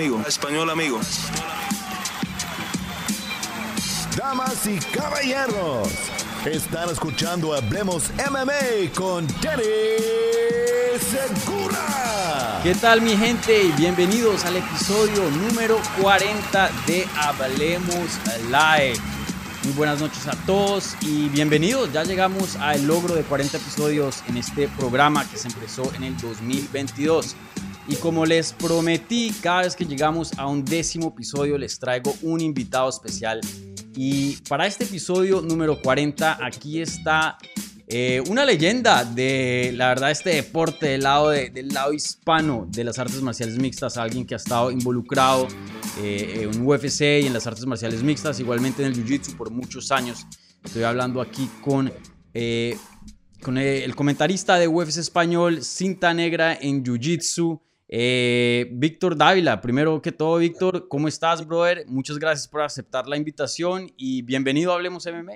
[0.00, 1.00] amigo, español amigo.
[4.16, 5.88] Damas y caballeros,
[6.44, 9.62] están escuchando Hablemos MMA con Danny
[10.98, 12.60] Segura.
[12.64, 13.70] ¿Qué tal mi gente?
[13.76, 18.18] Bienvenidos al episodio número 40 de Hablemos
[18.50, 18.98] Live.
[19.62, 21.92] Muy buenas noches a todos y bienvenidos.
[21.92, 26.16] Ya llegamos al logro de 40 episodios en este programa que se empezó en el
[26.16, 27.36] 2022.
[27.86, 32.40] Y como les prometí, cada vez que llegamos a un décimo episodio les traigo un
[32.40, 33.40] invitado especial.
[33.94, 37.36] Y para este episodio número 40, aquí está
[37.86, 42.98] eh, una leyenda de, la verdad, este deporte del lado, del lado hispano de las
[42.98, 45.46] artes marciales mixtas, alguien que ha estado involucrado
[46.00, 49.92] eh, en UFC y en las artes marciales mixtas, igualmente en el Jiu-Jitsu por muchos
[49.92, 50.26] años.
[50.64, 51.92] Estoy hablando aquí con,
[52.32, 52.78] eh,
[53.42, 57.60] con el comentarista de UFC español, cinta negra en Jiu-Jitsu.
[57.96, 61.84] Eh, Víctor Dávila, primero que todo, Víctor, ¿cómo estás, brother?
[61.86, 65.34] Muchas gracias por aceptar la invitación y bienvenido a Hablemos MMA.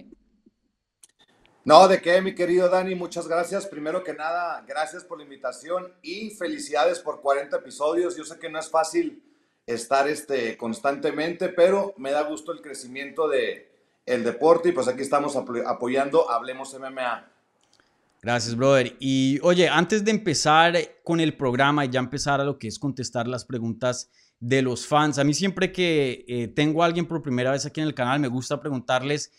[1.62, 3.64] No, de qué, mi querido Dani, muchas gracias.
[3.64, 8.17] Primero que nada, gracias por la invitación y felicidades por 40 episodios.
[8.17, 9.23] Yo sé que no es fácil
[9.64, 13.70] estar este, constantemente, pero me da gusto el crecimiento de
[14.05, 17.38] deporte y pues aquí estamos apoyando Hablemos MMA.
[18.29, 18.95] Gracias, brother.
[19.01, 22.79] Y oye, antes de empezar con el programa y ya empezar a lo que es
[22.79, 27.23] contestar las preguntas de los fans, a mí siempre que eh, tengo a alguien por
[27.23, 29.33] primera vez aquí en el canal, me gusta preguntarles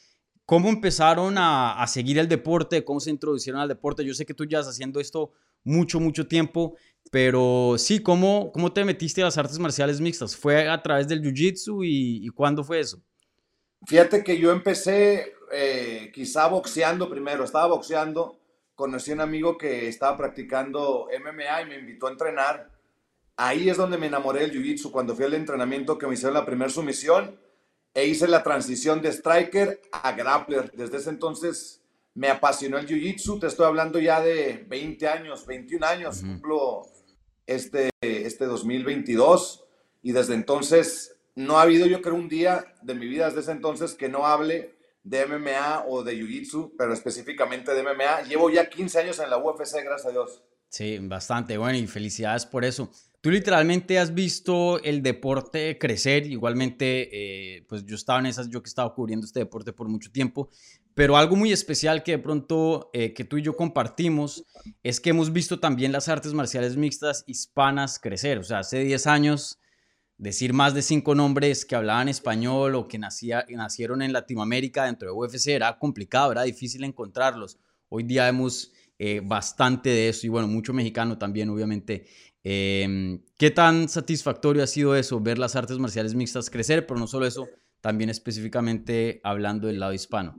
[0.44, 4.04] cómo empezaron a, seguir el deporte, cómo se introducieron al deporte.
[4.04, 6.76] Yo sé que tú ya estás haciendo esto mucho, mucho tiempo,
[7.12, 10.36] pero sí, ¿cómo, cómo te metiste a las artes marciales mixtas?
[10.36, 13.00] ¿Fue a través del Jiu-Jitsu y, cuándo fue eso?
[13.86, 18.39] Fíjate que yo empecé eh, quizá boxeando primero, estaba boxeando
[18.80, 22.72] conocí a un amigo que estaba practicando MMA y me invitó a entrenar.
[23.36, 26.46] Ahí es donde me enamoré del Jiu-Jitsu, cuando fui al entrenamiento que me hicieron la
[26.46, 27.38] primera sumisión
[27.94, 30.72] e hice la transición de striker a grappler.
[30.72, 31.82] Desde ese entonces
[32.14, 36.84] me apasionó el Jiu-Jitsu, te estoy hablando ya de 20 años, 21 años, cumplo
[37.46, 39.66] este, este 2022
[40.04, 43.52] y desde entonces no ha habido yo creo un día de mi vida desde ese
[43.52, 48.24] entonces que no hable de MMA o de Jiu-Jitsu, pero específicamente de MMA.
[48.24, 50.44] Llevo ya 15 años en la UFC, gracias a Dios.
[50.70, 52.92] Sí, bastante bueno y felicidades por eso.
[53.22, 57.10] Tú literalmente has visto el deporte crecer, igualmente,
[57.58, 60.50] eh, pues yo estaba en esas, yo que estaba cubriendo este deporte por mucho tiempo,
[60.94, 64.46] pero algo muy especial que de pronto eh, que tú y yo compartimos
[64.84, 69.08] es que hemos visto también las artes marciales mixtas hispanas crecer, o sea, hace 10
[69.08, 69.59] años
[70.20, 75.08] decir más de cinco nombres que hablaban español o que nacía, nacieron en Latinoamérica dentro
[75.08, 77.58] de UFC era complicado, era difícil encontrarlos.
[77.88, 82.06] Hoy día vemos eh, bastante de eso y bueno, mucho mexicano también, obviamente.
[82.44, 87.08] Em, ¿Qué tan satisfactorio ha sido eso, ver las artes marciales mixtas crecer, pero no
[87.08, 87.48] solo eso,
[87.80, 90.38] también específicamente hablando del lado hispano?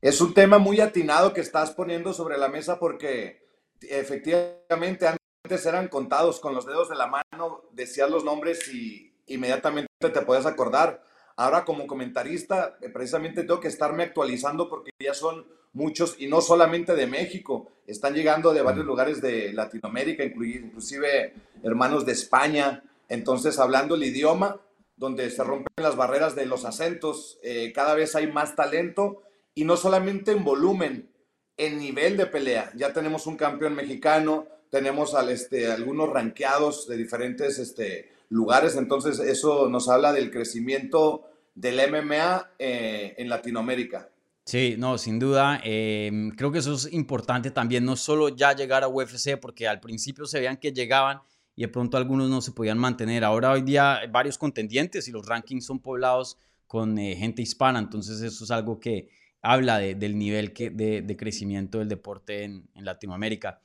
[0.00, 3.44] Es un tema muy atinado que estás poniendo sobre la mesa porque
[3.80, 5.08] efectivamente
[5.54, 10.46] eran contados con los dedos de la mano, decías los nombres y inmediatamente te puedes
[10.46, 11.02] acordar.
[11.36, 16.40] Ahora como comentarista, eh, precisamente tengo que estarme actualizando porque ya son muchos y no
[16.40, 22.82] solamente de México, están llegando de varios lugares de Latinoamérica, inclusive hermanos de España.
[23.08, 24.60] Entonces, hablando el idioma,
[24.96, 29.22] donde se rompen las barreras de los acentos, eh, cada vez hay más talento
[29.54, 31.10] y no solamente en volumen,
[31.58, 32.72] en nivel de pelea.
[32.74, 39.18] Ya tenemos un campeón mexicano, tenemos al, este, algunos ranqueados de diferentes este, lugares, entonces
[39.18, 44.10] eso nos habla del crecimiento del MMA eh, en Latinoamérica.
[44.44, 45.60] Sí, no, sin duda.
[45.64, 49.80] Em, creo que eso es importante también, no solo ya llegar a UFC, porque al
[49.80, 51.20] principio se veían que llegaban
[51.56, 53.24] y de pronto algunos no se podían mantener.
[53.24, 56.38] Ahora hoy día hay varios contendientes y los rankings son poblados
[56.68, 59.08] con eh, gente hispana, entonces eso es algo que
[59.40, 63.60] habla del nivel que, de, crecimiento del deporte en, en Latinoamérica.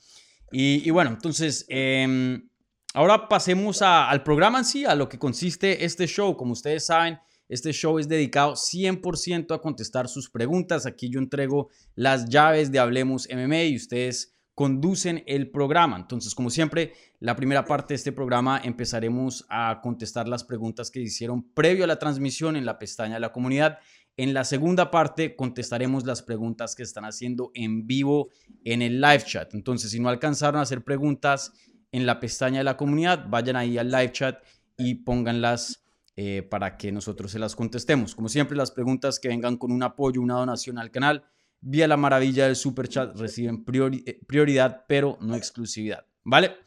[0.52, 2.50] Y, bueno, entonces, em,
[2.94, 6.36] ahora pasemos al programa en sí, a lo que consiste este show.
[6.36, 10.86] Como ustedes saben, este show es dedicado 100% a contestar sus preguntas.
[10.86, 15.98] Aquí yo entrego las llaves de Hablemos MMA y ustedes conducen el programa.
[15.98, 21.02] Entonces, como siempre, la primera parte de este programa empezaremos a contestar las preguntas que
[21.02, 23.80] hicieron previo a la transmisión en la pestaña de la comunidad
[24.22, 28.30] en la segunda parte contestaremos las preguntas que están haciendo en vivo
[28.64, 29.52] en el live chat.
[29.56, 31.54] Entonces, si no alcanzaron a hacer preguntas
[31.92, 34.44] en la pestaña de la comunidad, vayan ahí al live chat
[34.78, 35.84] y pónganlas
[36.16, 38.14] eh, para que nosotros se las contestemos.
[38.14, 41.24] Como siempre, las preguntas que vengan con un apoyo, una donación al canal,
[41.60, 43.66] vía la maravilla del super chat, reciben
[44.06, 46.06] eh, prioridad, pero no exclusividad.
[46.24, 46.58] ¿Vale?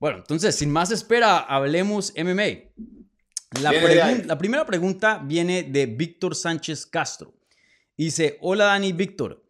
[0.00, 2.70] Bueno, entonces, sin más espera, hablemos MMA.
[3.62, 3.72] La,
[4.24, 7.34] la primera pregunta viene de Víctor Sánchez Castro.
[7.96, 9.44] Dice, hola Dani Víctor,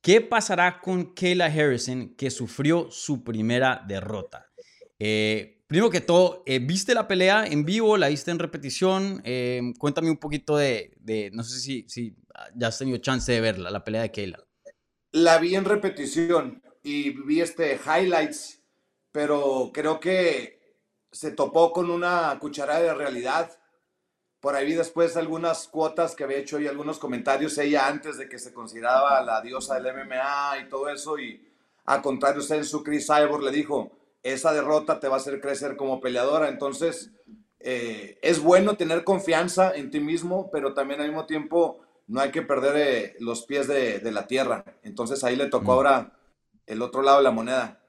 [0.00, 4.50] ¿qué pasará con Kayla Harrison que sufrió su primera derrota?
[4.98, 7.96] Eh, primero que todo, eh, ¿viste la pelea en vivo?
[7.96, 9.22] ¿La viste en repetición?
[9.24, 12.16] Eh, cuéntame un poquito de, de, no sé si, si
[12.54, 14.44] ya has tenido chance de verla, la pelea de Kayla.
[15.12, 18.60] La vi en repetición y vi este highlights
[19.14, 20.58] pero creo que
[21.14, 23.48] se topó con una cucharada de realidad.
[24.40, 28.28] Por ahí vi después algunas cuotas que había hecho y algunos comentarios ella antes de
[28.28, 31.16] que se consideraba la diosa del MMA y todo eso.
[31.16, 31.48] Y
[31.84, 33.92] a contrario, usted en su Chris Cyborg le dijo,
[34.24, 36.48] esa derrota te va a hacer crecer como peleadora.
[36.48, 37.12] Entonces,
[37.60, 41.78] eh, es bueno tener confianza en ti mismo, pero también al mismo tiempo
[42.08, 44.64] no hay que perder eh, los pies de, de, la tierra.
[44.82, 46.18] Entonces ahí le tocó ahora
[46.66, 47.83] el otro lado de la moneda.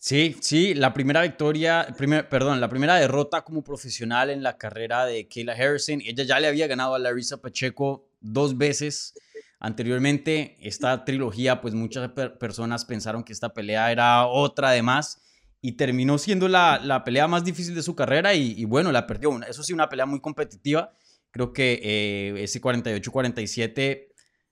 [0.00, 5.04] Sí, sí, la primera victoria, primer, perdón, la primera derrota como profesional en la carrera
[5.04, 6.00] de Kayla Harrison.
[6.04, 9.14] Ella ya le había ganado a Larissa Pacheco dos veces
[9.58, 10.56] anteriormente.
[10.60, 15.20] Esta trilogía, pues muchas personas pensaron que esta pelea era otra de más
[15.60, 19.36] y terminó siendo la, la pelea más difícil de su carrera y, bueno, la perdió.
[19.48, 20.92] Eso sí, una pelea muy competitiva.
[21.32, 24.07] Creo que eh, ese 48-47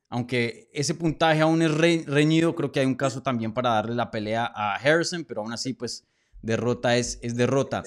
[0.08, 1.73] aunque ese puntaje aún es
[2.06, 5.53] reñido, creo que hay un caso también para darle la pelea a Harrison, pero aún
[5.53, 6.05] así, pues,
[6.43, 7.82] derrota es, es derrota.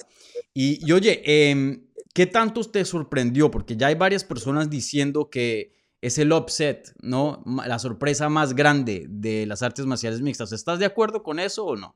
[0.52, 3.50] Y, oye, em, ¿qué tanto te sorprendió?
[3.50, 7.42] Porque ya hay varias personas diciendo que es el upset, ¿no?
[7.66, 10.52] La sorpresa más grande de las artes marciales mixtas.
[10.52, 11.94] ¿Estás de acuerdo con eso o no?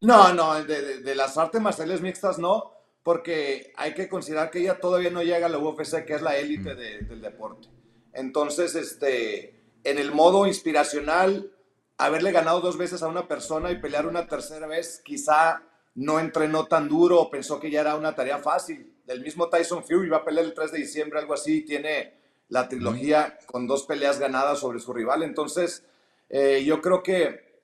[0.00, 2.72] No, no, de, las artes marciales mixtas no,
[3.04, 6.36] porque hay que considerar que ella todavía no llega a la UFC, que es la
[6.36, 7.08] élite mm.
[7.08, 7.68] del deporte.
[8.12, 11.52] Entonces, este, en el modo inspiracional,
[11.98, 15.62] haberle ganado dos veces a una persona y pelear una tercera vez, quizá
[15.94, 18.94] no entrenó tan duro o pensó que ya era una tarea fácil.
[19.06, 22.14] Del mismo Tyson Fury va a pelear el 3 de diciembre, algo así, tiene
[22.48, 25.22] la trilogía con dos peleas ganadas sobre su rival.
[25.22, 25.84] Entonces,
[26.28, 27.60] eh, yo creo que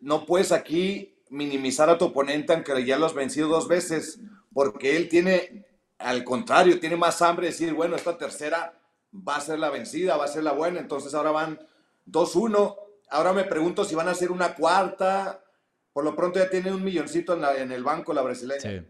[0.00, 4.20] no puedes aquí minimizar a tu oponente aunque ya lo has vencido dos veces,
[4.52, 5.64] porque él tiene,
[5.98, 8.78] al contrario, tiene más hambre de decir, bueno, esta tercera
[9.12, 10.80] va a ser la vencida, va a ser la buena.
[10.80, 11.58] Entonces ahora van
[12.06, 12.76] 2-1.
[13.10, 15.44] Ahora me pregunto si van a ser una cuarta.
[15.92, 18.84] Por lo pronto ya tiene un milloncito en, el banco la brasileña.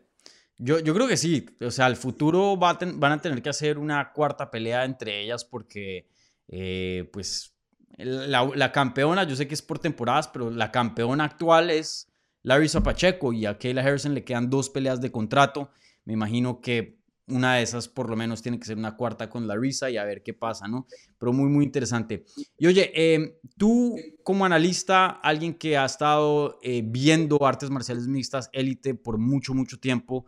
[0.58, 1.46] Yo, yo, creo que sí.
[1.60, 6.06] O sea, al futuro van a tener que hacer una cuarta pelea entre ellas porque,
[6.46, 7.56] eh, pues,
[7.98, 12.08] la, la, campeona, yo sé que es por temporadas, pero la campeona actual es
[12.42, 15.70] Larissa Pacheco y a Kayla Harrison le quedan dos peleas de contrato.
[16.04, 17.01] Me imagino que
[17.32, 20.04] una de esas por lo menos tiene que ser una cuarta con Larissa y a
[20.04, 20.86] ver qué pasa, ¿no?
[21.18, 22.24] Pero muy, muy interesante.
[22.58, 28.50] Y oye, em, tú como analista, alguien que ha estado eh, viendo artes marciales mixtas,
[28.52, 30.26] élite, por mucho, mucho tiempo,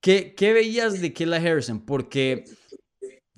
[0.00, 1.80] ¿qué, ¿qué, veías de Kayla Harrison?
[1.84, 2.44] Porque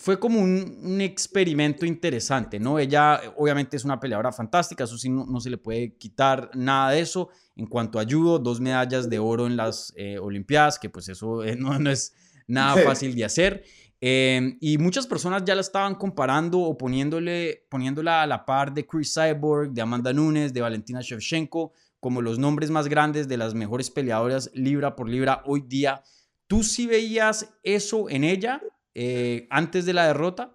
[0.01, 2.79] fue como un, experimento interesante, ¿no?
[2.79, 7.01] Ella obviamente es una peleadora fantástica, eso sí, no, se le puede quitar nada de
[7.01, 7.29] eso.
[7.55, 11.45] En cuanto a judo, dos medallas de oro en las eh, Olimpiadas, que pues eso
[11.45, 12.15] eh, no, no es
[12.51, 13.65] nada fácil de hacer.
[14.03, 18.87] Em, y muchas personas ya la estaban comparando o poniéndole, poniéndola a la par de
[18.87, 23.55] Chris Cyborg, de Amanda Nunes, de Valentina Shevchenko, como los nombres más grandes de las
[23.55, 26.03] mejores peleadoras libra por libra hoy día.
[26.47, 28.63] ¿Tú sí veías eso en ella
[28.95, 30.53] eh, antes de la derrota?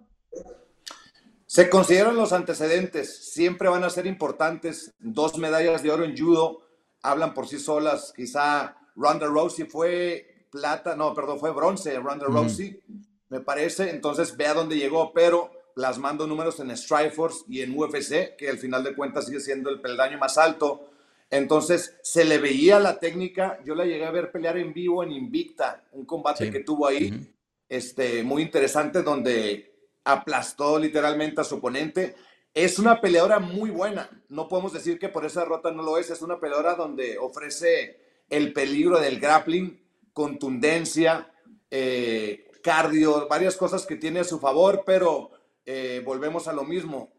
[1.46, 4.92] Se consideran los antecedentes, siempre van a ser importantes.
[4.98, 6.62] Dos medallas de oro en judo
[7.00, 8.12] hablan por sí solas.
[8.14, 12.80] Quizá Ronda Rousey fue plata, no, perdón, fue bronce, Ronda Rousey,
[13.28, 13.90] me parece.
[13.90, 18.58] Entonces ve a dónde llegó, pero plasmando números en Strikeforce y en UFC, que al
[18.58, 20.90] final de cuentas sigue siendo el peldaño más alto.
[21.28, 23.58] Entonces se le veía la técnica.
[23.64, 27.32] Yo la llegué a ver pelear en vivo en Invicta, un combate que tuvo ahí,
[27.68, 32.14] este, muy interesante, donde aplastó literalmente a su oponente.
[32.54, 34.08] Es una peleadora muy buena.
[34.30, 36.08] No podemos decir que por esa derrota no lo es.
[36.08, 38.00] Es una peleadora donde ofrece
[38.30, 39.78] el peligro del grappling
[40.16, 41.30] contundencia,
[41.70, 45.30] eh, cardio, varias cosas que tiene a su favor, pero
[45.66, 47.12] eh, volvemos a lo mismo.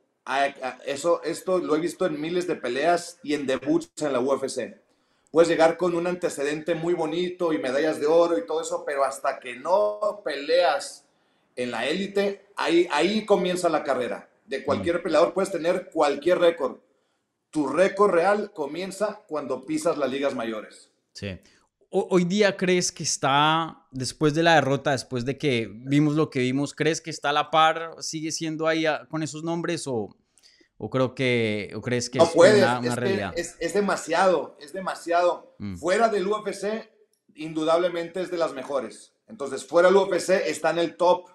[0.83, 4.81] eso, esto lo he visto en miles de peleas y en debuts en la UFC.
[5.29, 9.03] Puedes llegar con un antecedente muy bonito y medallas de oro y todo eso, pero
[9.03, 11.05] hasta que no peleas
[11.55, 14.27] en la élite, ahí, ahí comienza la carrera.
[14.47, 15.03] De cualquier mm.
[15.03, 16.77] peleador puedes tener cualquier récord.
[17.51, 20.89] Tu récord real comienza cuando pisas las ligas mayores.
[21.13, 21.39] Sí
[21.89, 26.39] hoy día crees que está, después de la derrota, después de que vimos lo que
[26.39, 30.15] vimos, crees que está a la par, sigue siendo ahí con esos nombres o,
[30.77, 33.33] o creo que, o crees que es una, realidad?
[33.35, 35.55] Es, demasiado, es demasiado.
[35.59, 35.77] Mm.
[35.77, 36.89] Fuera del UFC,
[37.35, 39.13] indudablemente es de las mejores.
[39.27, 41.29] Entonces, fuera del UFC, está en el top,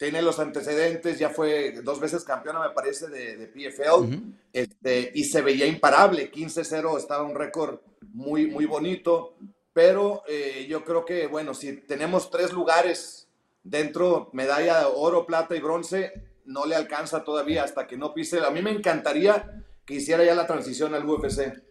[0.00, 5.42] tiene los antecedentes, ya fue dos veces campeona, me parece, de, PFL, este, y se
[5.42, 7.80] veía imparable, 15-0, estaba un récord
[8.14, 9.34] muy, muy bonito,
[9.74, 13.28] pero eh, yo creo que, bueno, si tenemos tres lugares
[13.62, 16.14] dentro, medalla de oro, plata y bronce,
[16.46, 18.40] no le alcanza todavía hasta que no pise.
[18.40, 21.62] A mí me encantaría que hiciera ya la transición al UFC.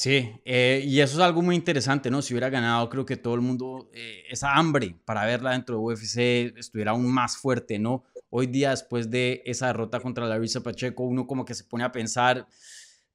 [0.00, 2.22] Sí, eh, y eso es algo muy interesante, ¿no?
[2.22, 5.82] Si hubiera ganado, creo que todo el mundo, eh, esa hambre para verla dentro de
[5.82, 8.04] UFC estuviera aún más fuerte, ¿no?
[8.30, 11.90] Hoy día, después de esa derrota contra Larissa Pacheco, uno como que se pone a
[11.90, 12.46] pensar,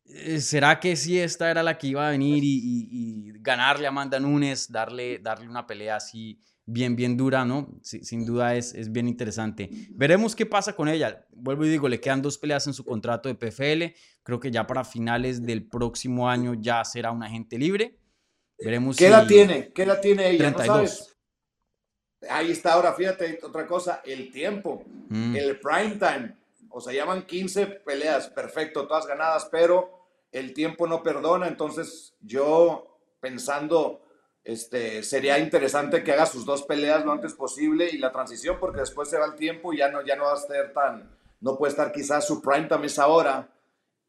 [0.04, 2.60] eh, ¿será que sí esta era la que iba a venir y,
[2.92, 7.70] y ganarle a Amanda Nunes, darle, darle una pelea así bien, bien dura, ¿no?
[7.82, 9.70] sin duda es, es bien interesante.
[9.92, 11.26] Veremos qué pasa con ella.
[11.32, 13.96] Vuelvo y digo, le quedan dos peleas en su contrato de PFL.
[14.24, 18.00] Creo que ya para finales del próximo año ya será un agente libre.
[18.58, 19.74] Veremos ¿Qué edad tiene?
[19.74, 20.54] ¿Qué edad tiene ella?
[20.54, 21.10] 32.
[22.30, 25.36] Ahí está ahora, fíjate, otra cosa, el tiempo, mm.
[25.36, 26.38] el prime time.
[26.70, 31.48] O sea, llaman 15 peleas, perfecto, todas ganadas, pero el tiempo no perdona.
[31.48, 34.03] Entonces, yo pensando
[34.44, 38.82] este, sería interesante que haga sus dos peleas lo antes posible y la transición, porque
[38.82, 41.10] después se va el tiempo y ya no, ya no va a ser tan,
[41.40, 43.50] no puede estar quizás su prime time esa hora.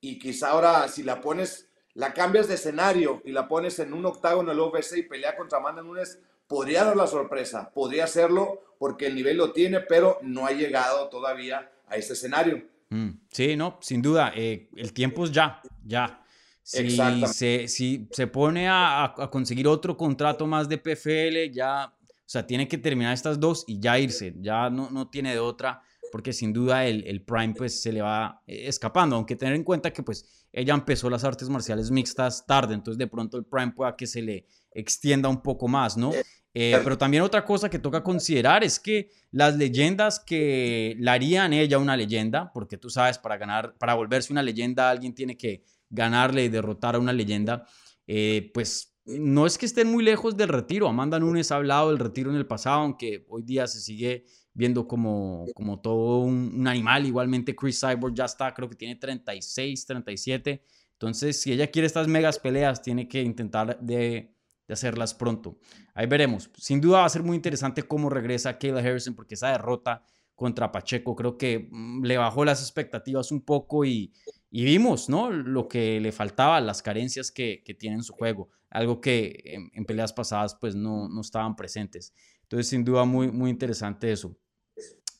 [0.01, 4.05] Y quizá ahora, si la pones, la cambias de escenario y la pones en un
[4.05, 9.07] octágono el UFC y pelea contra Amanda Nunes, podría dar la sorpresa, podría hacerlo porque
[9.07, 12.63] el nivel lo tiene, pero no ha llegado todavía a ese escenario.
[12.91, 16.24] Mm, sí, no, sin duda, eh, el tiempo es ya, ya.
[16.65, 22.23] Si se, si se pone a, a, conseguir otro contrato más de PFL, ya, o
[22.25, 25.83] sea, tiene que terminar estas dos y ya irse, ya no, no tiene de otra,
[26.11, 29.63] porque sin duda el, el Prime pues se le va eh, escapando, aunque tener en
[29.63, 33.73] cuenta que pues ella empezó las artes marciales mixtas tarde, entonces de pronto el Prime
[33.73, 36.15] pueda que se le extienda un poco más, ¿no?
[36.15, 41.13] Eh, eh, pero también otra cosa que toca considerar es que las leyendas que la
[41.13, 45.37] harían ella una leyenda, porque tú sabes, para ganar, para volverse una leyenda, alguien tiene
[45.37, 47.67] que ganarle y derrotar a una leyenda,
[48.07, 50.89] eh, pues no es que estén muy lejos del retiro.
[50.89, 54.25] Amanda Nunes ha hablado del retiro en el pasado, aunque hoy día se sigue
[54.55, 57.07] viendo como, como todo un, animal.
[57.07, 60.63] Igualmente Chris Cyborg ya está, creo que tiene 36, 37.
[60.93, 64.35] Entonces, si ella quiere estas megas peleas, tiene que intentar de,
[64.67, 65.59] de hacerlas pronto.
[65.93, 66.51] Ahí veremos.
[66.57, 70.03] Sin duda va a ser muy interesante cómo regresa Kayla Harrison, porque esa derrota
[70.35, 74.13] contra Pacheco creo que mm, le bajó las expectativas un poco y,
[74.57, 75.33] y vimos, ¿no?
[75.33, 79.85] Lo que le faltaba, las carencias que, que tiene en su juego, algo que en,
[79.85, 82.15] peleas pasadas pues no, no, estaban presentes.
[82.43, 84.37] Entonces, sin duda, muy, muy interesante eso.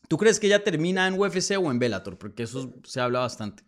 [0.07, 2.17] ¿Tú crees que ella termina en UFC o en Bellator?
[2.17, 3.65] Porque eso se habla bastante.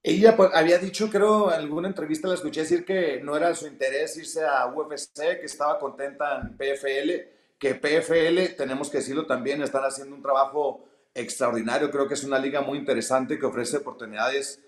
[0.00, 3.66] Ella pues, había dicho, creo, en alguna entrevista la escuché decir que no era su
[3.66, 7.10] interés irse a UFC, que estaba contenta en PFL,
[7.58, 10.84] que PFL, tenemos que decirlo también, están haciendo un trabajo
[11.14, 11.90] extraordinario.
[11.90, 14.60] Creo que es una liga muy interesante que ofrece oportunidades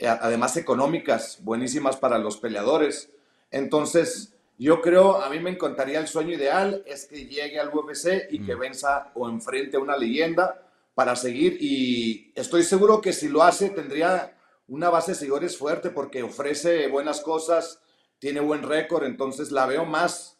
[0.00, 3.10] además económicas, buenísimas para los peleadores.
[3.50, 8.28] Entonces, yo creo, a mí me encantaría el sueño ideal, es que llegue al UFC
[8.30, 8.58] y que mm.
[8.58, 10.62] venza o enfrente a una leyenda
[10.94, 11.58] para seguir.
[11.60, 14.36] Y estoy seguro que si lo hace, tendría
[14.68, 17.80] una base de seguidores fuerte porque ofrece buenas cosas,
[18.18, 20.38] tiene buen récord, entonces la veo más.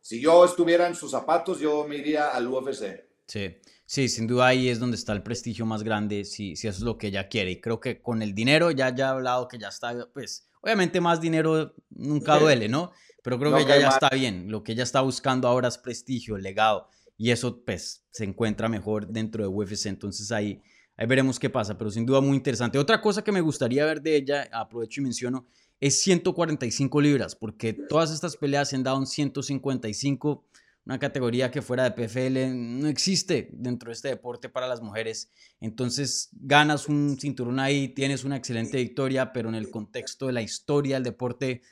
[0.00, 3.04] Si yo estuviera en sus zapatos, yo me iría al UFC.
[3.26, 3.56] Sí.
[3.88, 6.82] Sí, sin duda ahí es donde está el prestigio más grande, si, si eso es
[6.82, 7.52] lo que ella quiere.
[7.52, 11.00] Y creo que con el dinero ya ya ha hablado que ya está, pues, obviamente
[11.00, 12.90] más dinero nunca duele, ¿no?
[13.22, 14.50] Pero creo que ya, ya está bien.
[14.50, 16.88] Lo que ella está buscando ahora es prestigio, legado.
[17.16, 19.86] Y eso, pues, se encuentra mejor dentro de UFC.
[19.86, 20.62] Entonces ahí,
[20.96, 21.78] ahí veremos qué pasa.
[21.78, 22.78] Pero sin duda muy interesante.
[22.78, 25.46] Otra cosa que me gustaría ver de ella, aprovecho y menciono,
[25.80, 27.36] es 145 libras.
[27.36, 30.44] Porque todas estas peleas se han dado en 155
[30.86, 35.32] una categoría que fuera de PFL no existe dentro de este deporte para las mujeres.
[35.60, 40.42] Entonces ganas un cinturón ahí, tienes una excelente victoria, pero en el contexto de la
[40.42, 41.62] historia del deporte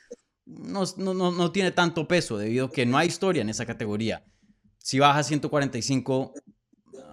[0.45, 4.25] no, no, no, tiene tanto peso debido a que no hay historia en esa categoría.
[4.79, 6.33] Si baja 145,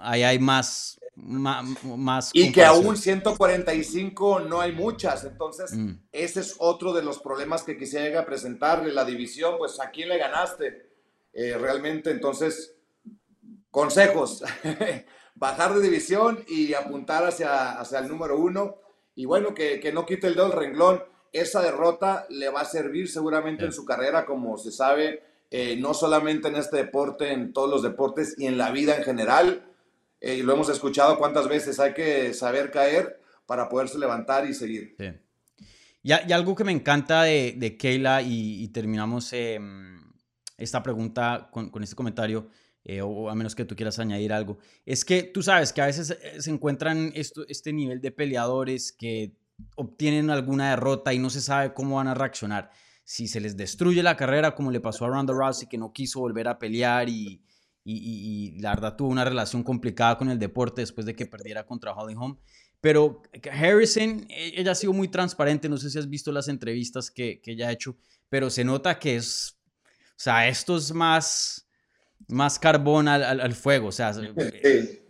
[0.01, 0.99] ahí hay más...
[1.15, 6.07] Más, y que aún 145 no hay muchas, entonces mm.
[6.11, 10.17] ese es otro de los problemas que quisiera presentarle la división, pues a quién le
[10.17, 10.92] ganaste,
[11.33, 12.75] eh, realmente, entonces,
[13.71, 14.45] consejos,
[15.35, 18.77] bajar de división y apuntar hacia, hacia el número uno.
[19.15, 21.03] Y bueno, que, que no quite el dedo del renglón.
[21.33, 25.95] Esa derrota le va a servir seguramente en su carrera, como se sabe, eh, no
[25.95, 29.65] solamente en este deporte, en todos los deportes y en la vida en general.
[30.21, 34.53] Eh, y lo hemos escuchado cuántas veces hay que saber caer para poderse levantar y
[34.53, 34.95] seguir.
[36.03, 39.33] Y, y, algo que me encanta de, de Keila y, y terminamos...
[39.33, 39.59] Eh,
[40.57, 42.49] esta pregunta con, con este comentario,
[42.85, 45.87] eh, o a menos que tú quieras añadir algo, es que tú sabes que a
[45.87, 49.37] veces eh, se encuentran esto, este nivel de peleadores que
[49.77, 52.71] obtienen alguna derrota y no se sabe cómo van a reaccionar.
[53.05, 56.21] Si se les destruye la carrera, como le pasó a Ronda Rousey, que no quiso
[56.21, 57.43] volver a pelear y,
[57.85, 61.67] y, y, la verdad tuvo una relación complicada con el deporte después de que perdiera
[61.67, 62.37] contra Holly Holm.
[62.81, 67.11] Pero Harrison, e, ella ha sido muy transparente, no sé si has visto las entrevistas
[67.11, 67.97] que, que ella ha hecho,
[68.29, 69.57] pero se nota que es,
[70.23, 71.69] sea, esto es más,
[72.29, 74.13] más carbón al, al, fuego, o sea,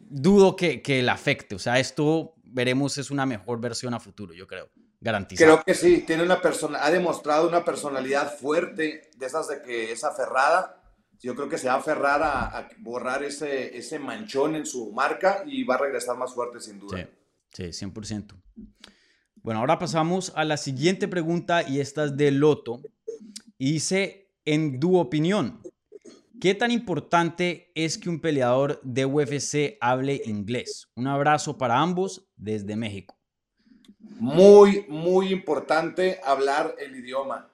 [0.00, 4.32] dudo que, que le afecte, o sea, esto veremos es una mejor versión a futuro,
[4.32, 5.52] yo creo, garantizado.
[5.52, 9.92] Creo que sí, tiene una persona, ha demostrado una personalidad fuerte, de esas de que
[9.92, 10.82] es aferrada,
[11.20, 14.92] yo creo que se va a aferrar a, a borrar ese, ese manchón en su
[14.92, 17.08] marca y va a regresar más fuerte sin duda.
[17.52, 18.34] Sí, sí, 100%.
[19.42, 22.80] Bueno, ahora pasamos a la siguiente pregunta y esta es de Loto.
[23.58, 25.60] Y dice, en tu opinión,
[26.40, 30.88] ¿qué tan importante es que un peleador de UFC hable inglés?
[30.96, 33.16] Un abrazo para ambos desde México.
[34.18, 37.50] Muy, muy importante hablar el idioma.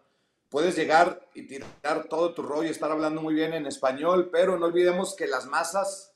[0.48, 4.66] Puedes llegar y tirar todo tu rollo estar hablando muy bien en español, pero no
[4.66, 6.14] olvidemos que las masas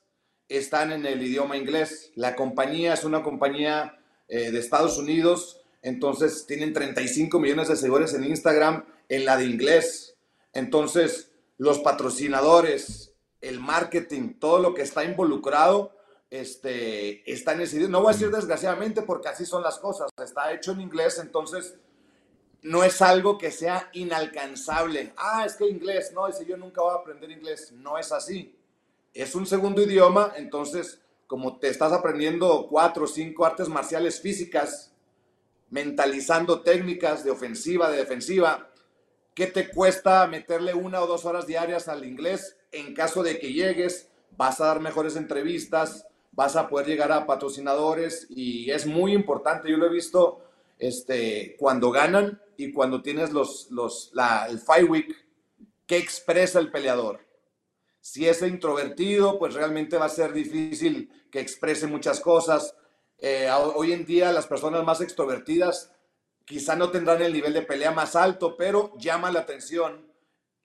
[0.49, 2.11] están en el idioma inglés.
[2.15, 8.13] La compañía es una compañía eh, de Estados Unidos, entonces tienen 35 millones de seguidores
[8.13, 10.12] en Instagram en la de inglés.
[10.53, 15.95] Entonces, los patrocinadores, el marketing, todo lo que está involucrado,
[16.29, 17.91] este, está en ese idioma.
[17.91, 20.09] No voy a decir desgraciadamente porque así son las cosas.
[20.23, 21.75] Está hecho en inglés, entonces
[22.61, 25.13] no es algo que sea inalcanzable.
[25.17, 27.71] Ah, es que inglés, no, dice yo nunca voy a aprender inglés.
[27.73, 28.57] No es así
[29.13, 34.91] es un segundo idioma, entonces como te estás aprendiendo cuatro o cinco artes marciales físicas,
[35.69, 38.69] mentalizando técnicas de ofensiva, de defensiva,
[39.35, 42.57] ¿qué te cuesta meterle una o dos horas diarias al inglés?
[42.71, 47.25] En caso de que llegues, vas a dar mejores entrevistas, vas a poder llegar a
[47.25, 49.69] patrocinadores y es muy importante.
[49.69, 50.41] Yo lo he visto
[50.79, 54.11] este, cuando ganan y cuando tienes los, los,
[54.49, 55.25] el Fight Week,
[55.85, 57.19] ¿qué expresa el peleador?
[58.01, 62.75] Si es introvertido, pues realmente va a ser difícil que exprese muchas cosas.
[63.19, 65.93] Eh, hoy en día las personas más extrovertidas
[66.45, 70.07] quizá no tendrán el nivel de pelea más alto, pero llama la atención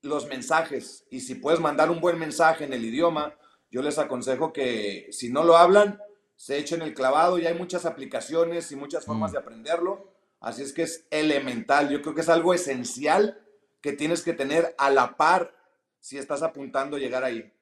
[0.03, 1.07] los mensajes.
[1.11, 3.35] Y si puedes mandar un buen mensaje en el idioma,
[3.71, 6.01] yo les aconsejo que si no lo hablan,
[6.37, 7.39] se echen el clavado.
[7.39, 9.35] Y hay muchas aplicaciones y muchas formas mm.
[9.35, 10.13] de aprenderlo.
[10.41, 11.89] Así es que es elemental.
[11.89, 13.41] Yo creo que es algo esencial
[13.81, 15.55] que tienes que tener a la par
[16.01, 17.53] si estás apuntando a llegar ahí.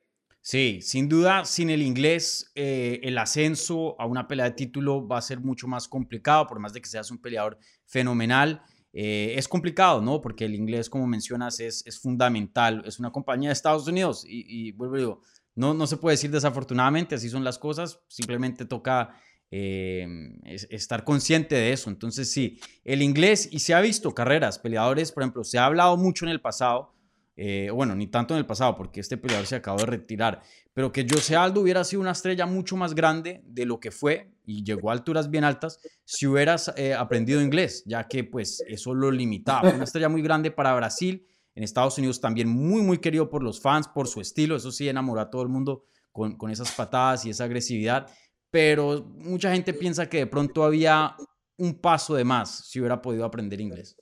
[0.49, 5.19] Sí, sin duda, sin el inglés, eh, el ascenso a una pelea de título va
[5.19, 8.63] a ser mucho más complicado, por más de que seas un peleador fenomenal.
[8.93, 10.21] Eh, es complicado, ¿no?
[10.21, 12.85] Porque el inglés, como mencionas, es, es fundamental.
[12.87, 15.21] Es una compañía de Estados Unidos y, vuelvo digo,
[15.57, 20.07] no, no se puede decir desafortunadamente, así son las cosas, simplemente toca eh,
[20.45, 21.91] estar consciente de eso.
[21.91, 25.97] Entonces, sí, el inglés, y se ha visto carreras, peleadores, por ejemplo, se ha hablado
[25.97, 26.95] mucho en el pasado
[27.39, 30.91] eh, bueno, ni tanto en el pasado, porque este peleador se acabó de retirar, pero
[30.91, 34.65] que José Aldo hubiera sido una estrella mucho más grande de lo que fue y
[34.65, 39.11] llegó a alturas bien altas si hubieras eh, aprendido inglés, ya que pues eso lo
[39.11, 39.69] limitaba.
[39.69, 43.61] una estrella muy grande para Brasil, en Estados Unidos también muy, muy querido por los
[43.61, 47.27] fans, por su estilo, eso sí, enamoró a todo el mundo con, con esas patadas
[47.27, 48.07] y esa agresividad,
[48.51, 51.15] pero mucha gente piensa que de pronto había
[51.59, 53.97] un paso de más si hubiera podido aprender inglés.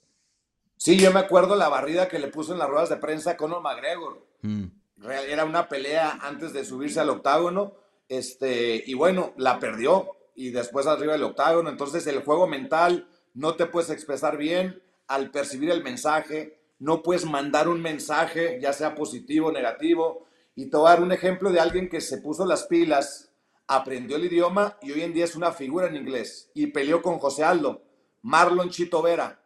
[0.77, 3.37] Sí, yo me acuerdo la barrida que le puso en las ruedas de prensa a
[3.37, 4.25] Conor McGregor.
[4.41, 4.65] Mm.
[5.09, 7.73] Era una pelea antes de subirse al octágono.
[8.09, 10.11] Este, y bueno, la perdió.
[10.35, 11.69] Y después arriba del octágono.
[11.69, 16.59] Entonces, el juego mental, no te puedes expresar bien al percibir el mensaje.
[16.79, 20.25] No puedes mandar un mensaje, ya sea positivo o negativo.
[20.55, 23.31] Y te voy a dar un ejemplo de alguien que se puso las pilas,
[23.67, 26.49] aprendió el idioma y hoy en día es una figura en inglés.
[26.53, 27.81] Y peleó con José Aldo,
[28.21, 29.44] Marlon Chito Vera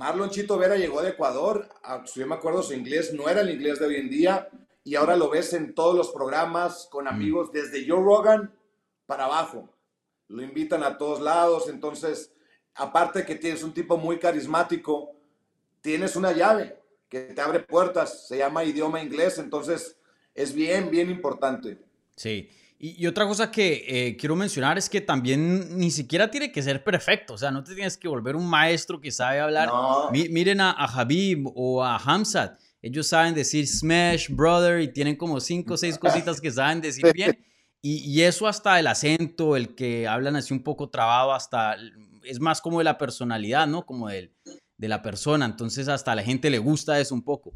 [0.00, 1.68] Marlon Chito Vera llegó de Ecuador,
[2.14, 4.48] yo me acuerdo su inglés no era el inglés de hoy en día
[4.82, 7.08] y ahora lo ves en todos los programas con mm.
[7.08, 8.50] amigos desde Joe Rogan
[9.04, 9.68] para abajo.
[10.28, 12.32] Lo invitan a todos lados, entonces
[12.74, 15.14] aparte que tienes un tipo muy carismático,
[15.82, 19.98] tienes una llave que te abre puertas, se llama idioma inglés, entonces
[20.34, 21.76] es bien, bien importante.
[22.16, 22.48] Sí,
[22.82, 26.82] y, otra cosa que eh, quiero mencionar es que también ni siquiera tiene que ser
[26.82, 29.68] perfecto, o sea, no te tienes que volver un maestro que sabe hablar.
[30.12, 35.40] miren a, a Habib o a Hamzat, ellos saben decir smash, brother, y tienen como
[35.40, 37.44] cinco o seis cositas que saben decir bien.
[37.82, 41.76] Y, y, eso hasta el acento, el que hablan así un poco trabado, hasta
[42.24, 43.84] es más como de la personalidad, ¿no?
[43.84, 44.32] Como de,
[44.78, 45.44] de la persona.
[45.44, 47.52] Entonces hasta a la gente le gusta eso un poco.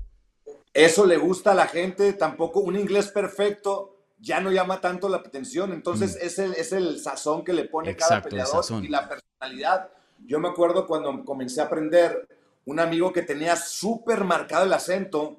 [0.74, 5.18] Eso le gusta a la gente, tampoco un inglés perfecto ya no llama tanto la
[5.18, 6.26] atención, entonces mm.
[6.26, 9.90] es, el, es el sazón que le pone cada peleador y la personalidad.
[10.26, 12.28] Yo me acuerdo cuando comencé a aprender,
[12.66, 15.36] un amigo que tenía súper marcado el acento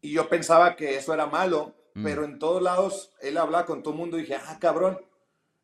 [0.00, 2.04] y yo pensaba que eso era malo, mm.
[2.04, 5.00] pero en todos lados él hablaba con todo el mundo y dije, ah, cabrón,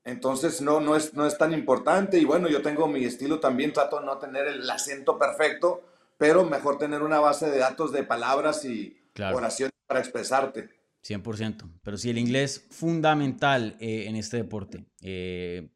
[0.04, 3.72] entonces no, no, es, no es tan importante y bueno, yo tengo mi estilo también,
[3.72, 5.82] trato de no tener el acento perfecto,
[6.16, 8.96] pero mejor tener una base de datos de palabras y
[9.32, 10.77] oraciones para expresarte.
[11.08, 14.84] 100%, pero sí, el inglés fundamental eh, en este deporte.
[15.00, 15.70] Eh,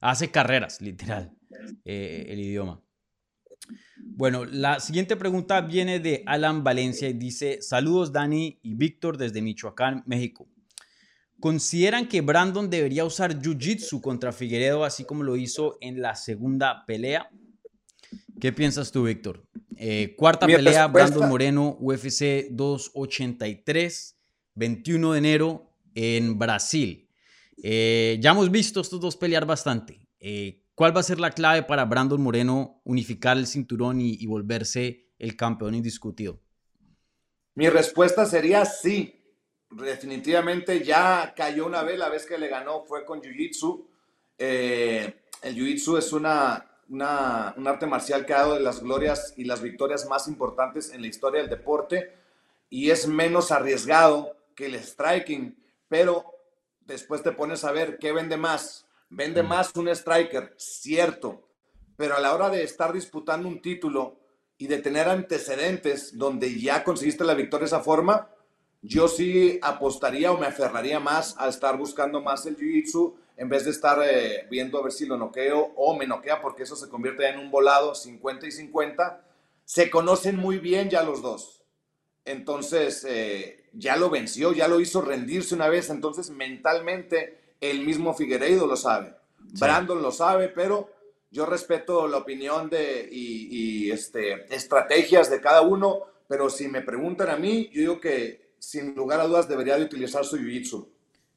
[0.00, 1.32] hace carreras, literal,
[1.84, 2.82] eh, el idioma.
[3.98, 9.42] Bueno, la siguiente pregunta viene de Alan Valencia y dice, saludos Dani y Víctor desde
[9.42, 10.48] Michoacán, México.
[11.38, 16.84] ¿Consideran que Brandon debería usar Jiu-Jitsu contra Figueredo así como lo hizo en la segunda
[16.86, 17.30] pelea?
[18.40, 19.46] ¿Qué piensas tú, Víctor?
[19.76, 24.19] Eh, cuarta pelea, Brandon Moreno, UFC 283,
[24.54, 27.08] 21 de enero en Brasil.
[27.62, 30.08] Eh, ya hemos visto estos dos pelear bastante.
[30.18, 35.10] Eh, ¿Cuál va a ser la clave para Brandon Moreno unificar el cinturón y, volverse
[35.18, 36.40] el campeón indiscutido?
[37.54, 39.16] Mi respuesta sería sí
[39.70, 43.86] definitivamente ya cayó una vez, la vez que le ganó fue con Jiu-Jitsu.
[44.38, 49.34] Eh, el Jiu-Jitsu es una, una, un arte marcial que ha dado de las glorias
[49.36, 52.14] y las victorias más importantes en la historia del deporte
[52.68, 55.56] y es menos arriesgado que el striking,
[55.88, 56.34] pero
[56.80, 58.86] después te pones a ver qué vende más.
[59.08, 59.48] Vende mm.
[59.48, 61.48] más un striker, cierto,
[61.96, 64.20] pero a la hora de estar disputando un título
[64.58, 68.28] y de tener antecedentes donde ya conseguiste la victoria de esa forma,
[68.82, 73.64] yo sí apostaría o me aferraría más a estar buscando más el jiu-jitsu en vez
[73.64, 76.90] de estar eh, viendo a ver si lo noqueo o me noquea, porque eso se
[76.90, 79.24] convierte en un volado 50 y 50.
[79.64, 81.59] Se conocen muy bien ya los dos.
[82.24, 85.90] Entonces, eh, ya lo venció, ya lo hizo rendirse una vez.
[85.90, 89.14] Entonces, mentalmente, el mismo Figueiredo lo sabe.
[89.58, 90.90] Brandon lo sabe, pero
[91.30, 96.02] yo respeto la opinión de, y, y este, estrategias de cada uno.
[96.28, 99.84] Pero si me preguntan a mí, yo digo que sin lugar a dudas debería de
[99.84, 100.86] utilizar su jiu-jitsu.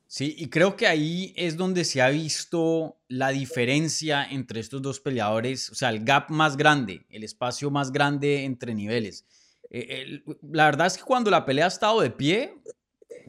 [0.05, 4.99] Sí, y creo que ahí es donde se ha visto la diferencia entre estos dos
[4.99, 9.25] peleadores, o sea, el gap más grande, el espacio más grande entre niveles.
[9.73, 12.61] Eh, la verdad es que cuando la pelea ha estado de pie,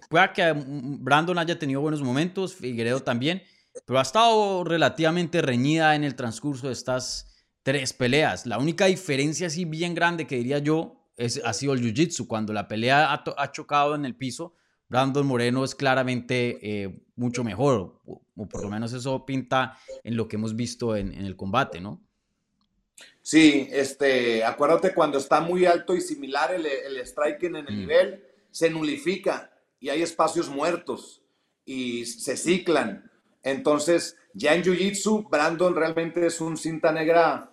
[0.08, 3.42] puede que Brandon haya tenido buenos momentos, Figueredo también,
[3.86, 8.46] pero ha estado relativamente reñida en el transcurso de estas tres peleas.
[8.46, 11.00] La única diferencia así bien grande que diría yo
[11.44, 12.26] ha sido el jiu-jitsu.
[12.26, 14.54] Cuando la pelea ha, chocado en el piso,
[14.88, 20.28] Brandon Moreno es claramente eh, mucho mejor, o, por lo menos eso pinta en lo
[20.28, 22.02] que hemos visto en, el combate, ¿no?
[23.24, 27.78] Sí, este, acuérdate cuando está muy alto y similar el, el striking en el mm.
[27.78, 31.22] nivel, se nulifica y hay espacios muertos
[31.64, 33.10] y se ciclan.
[33.42, 37.50] Entonces, ya en Jiu-Jitsu, Brandon realmente es un cinta negra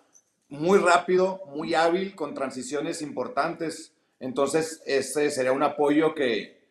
[0.50, 3.94] muy rápido, muy hábil, con transiciones importantes.
[4.20, 6.68] Entonces, ese sería un apoyo que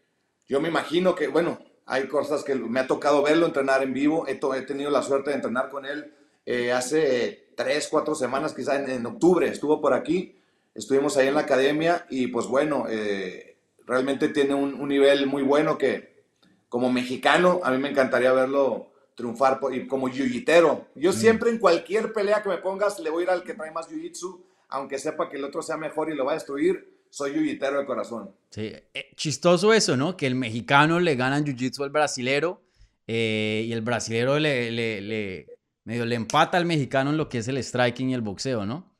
[0.46, 4.28] yo me imagino que, bueno, hay cosas que me ha tocado verlo entrenar en vivo.
[4.28, 6.12] He, he tenido la suerte de entrenar con él
[6.44, 10.36] eh, hace tres, cuatro semanas, quizá en, octubre, estuvo por aquí.
[10.74, 15.42] Estuvimos ahí en la academia y pues bueno, eh, realmente tiene un, un nivel muy
[15.42, 16.24] bueno que
[16.70, 20.86] como mexicano a mí me encantaría verlo triunfar y como jiu-jitero.
[20.94, 21.14] Yo mm.
[21.14, 23.88] siempre en cualquier pelea que me pongas le voy a ir al que trae más
[23.88, 26.98] jiu-jitsu, aunque sepa que el otro sea mejor y lo va a destruir.
[27.10, 28.30] Soy jiu-jitero de corazón.
[28.50, 30.16] Sí, eh, chistoso eso, ¿no?
[30.16, 32.62] Que el mexicano le gana jiu-jitsu al brasilero
[33.06, 35.46] eh, y el brasilero le, le, le,
[35.90, 38.96] medio le empata al mexicano en lo que es el striking y el boxeo, ¿no?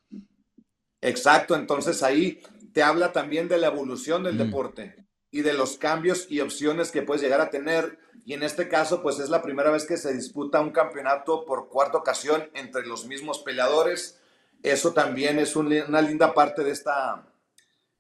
[1.01, 4.39] Exacto, entonces ahí te habla también de la evolución del mm.
[4.39, 4.97] deporte
[5.31, 9.03] y de los cambios y opciones que puedes llegar a tener y en este caso
[9.03, 13.07] pues es la primera vez que se disputa un campeonato por cuarta ocasión entre los
[13.07, 14.21] mismos peleadores.
[14.65, 17.25] Eso también es una linda parte de esta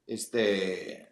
[0.08, 1.09] este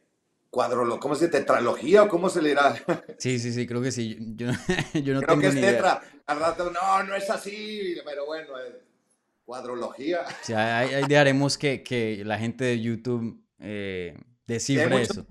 [0.51, 1.39] cuadro, ¿cómo se dice?
[1.39, 2.75] ¿Tetralogía o cómo se le dirá?
[3.19, 4.19] Sí, sí, sí, creo que sí.
[4.37, 4.49] Yo,
[4.95, 6.03] yo no creo tengo que es ni tetra.
[6.27, 8.83] Al rato, no, no es así, pero bueno, eh,
[9.45, 10.25] cuadrología.
[10.43, 15.27] Sí, ahí, ahí dejaremos que, que, la gente de YouTube eh, descifre eso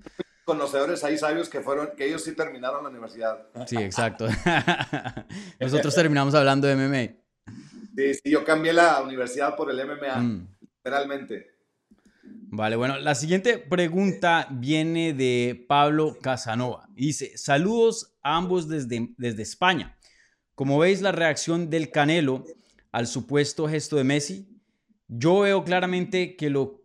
[0.48, 3.46] conocedores ahí sabios que fueron, que ellos sí terminaron la universidad.
[3.66, 4.26] Sí, exacto.
[5.60, 7.52] Nosotros terminamos hablando de MMA.
[7.94, 10.48] Sí, sí, yo cambié la universidad por el MMA, mm.
[10.60, 11.57] literalmente.
[12.50, 16.88] Vale, bueno, la siguiente pregunta viene de Pablo Casanova.
[16.94, 19.98] Dice, saludos a ambos desde, desde España.
[20.54, 22.44] Como veis la reacción del Canelo
[22.90, 24.48] al supuesto gesto de Messi,
[25.08, 26.82] yo veo claramente que lo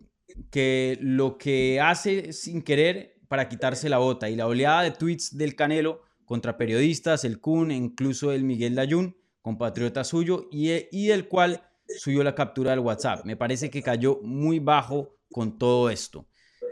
[0.52, 5.38] que, lo que hace sin querer para quitarse la bota y la oleada de tweets
[5.38, 11.28] del Canelo contra periodistas, el Kun, incluso el Miguel Layún, compatriota suyo, y, y el
[11.28, 11.64] cual
[11.98, 13.26] subió la captura del WhatsApp.
[13.26, 16.26] Me parece que cayó muy bajo con todo esto.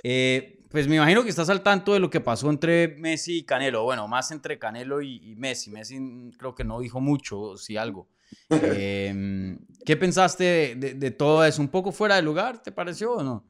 [0.04, 3.44] Eh, pues me imagino que estás al tanto de lo que pasó entre Messi y
[3.44, 3.84] Canelo.
[3.84, 5.70] Bueno, más entre Canelo y, Messi.
[5.70, 6.00] Messi
[6.38, 8.08] creo que no dijo mucho, si algo.
[8.50, 11.62] Em, ¿Qué pensaste de, todo eso?
[11.62, 13.44] ¿Un poco fuera de lugar, te pareció o no?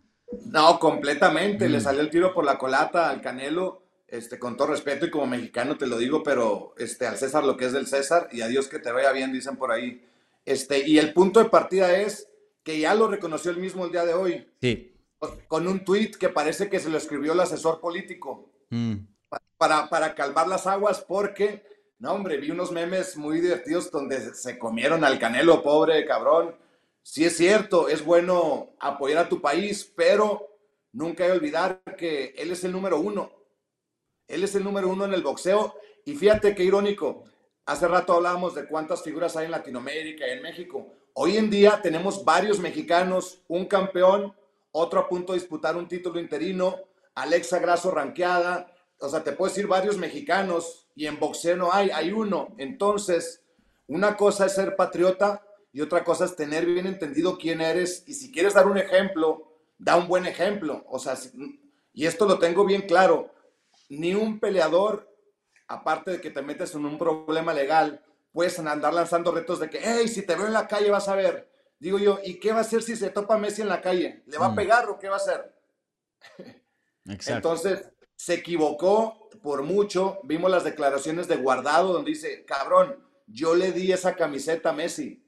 [0.45, 1.69] No, completamente.
[1.69, 1.81] Le mm.
[1.81, 3.83] salió el tiro por la colata al Canelo.
[4.07, 7.55] Este, con todo respeto y como mexicano te lo digo, pero este, al César lo
[7.55, 10.03] que es del César y a Dios que te vaya bien, dicen por ahí.
[10.43, 12.27] Este, y el punto de partida es
[12.61, 14.45] que ya lo reconoció el mismo el día de hoy.
[14.59, 14.90] Sí
[15.47, 18.95] con un tuit que parece que se lo escribió el asesor político mm.
[19.57, 21.63] para, para calmar las aguas porque,
[21.99, 26.55] no hombre, vi unos memes muy divertidos donde se comieron al canelo, pobre cabrón.
[27.03, 30.57] Sí es cierto, es bueno apoyar a tu país, pero
[30.93, 33.31] nunca hay que olvidar que él es el número uno.
[34.27, 35.75] Él es el número uno en el boxeo.
[36.05, 37.25] Y fíjate qué irónico,
[37.65, 40.87] hace rato hablábamos de cuántas figuras hay en Latinoamérica y en México.
[41.13, 44.33] Hoy en día tenemos varios mexicanos, un campeón
[44.71, 46.75] otro a punto de disputar un título interino,
[47.15, 51.89] Alexa Grasso ranqueada, o sea, te puedo decir varios mexicanos y en boxeo no hay,
[51.89, 52.53] hay uno.
[52.57, 53.43] Entonces,
[53.87, 58.13] una cosa es ser patriota y otra cosa es tener bien entendido quién eres y
[58.13, 60.85] si quieres dar un ejemplo, da un buen ejemplo.
[60.87, 61.17] O sea,
[61.93, 63.33] y esto lo tengo bien claro,
[63.89, 65.09] ni un peleador,
[65.67, 69.79] aparte de que te metes en un problema legal, puedes andar lanzando retos de que,
[69.81, 71.50] hey, si te veo en la calle vas a ver,
[71.81, 74.21] Digo yo, ¿y qué va a hacer si se topa Messi en la calle?
[74.27, 74.55] ¿Le va a mm.
[74.55, 75.51] pegar o qué va a hacer?
[77.25, 77.83] Entonces,
[78.15, 80.19] se equivocó por mucho.
[80.21, 85.25] Vimos las declaraciones de Guardado donde dice, cabrón, yo le di esa camiseta a Messi.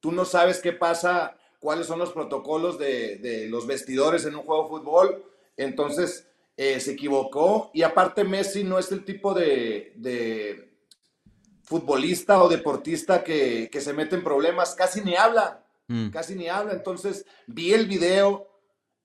[0.00, 4.64] Tú no sabes qué pasa, cuáles son los protocolos de, los vestidores en un juego
[4.64, 5.24] de fútbol.
[5.56, 7.70] Entonces, eh, se equivocó.
[7.74, 10.68] Y aparte, Messi no es el tipo de,
[11.62, 14.74] futbolista o deportista que, que se mete en problemas.
[14.74, 16.10] Casi ni habla Mm.
[16.10, 16.72] casi ni habla.
[16.72, 18.48] Entonces vi el video,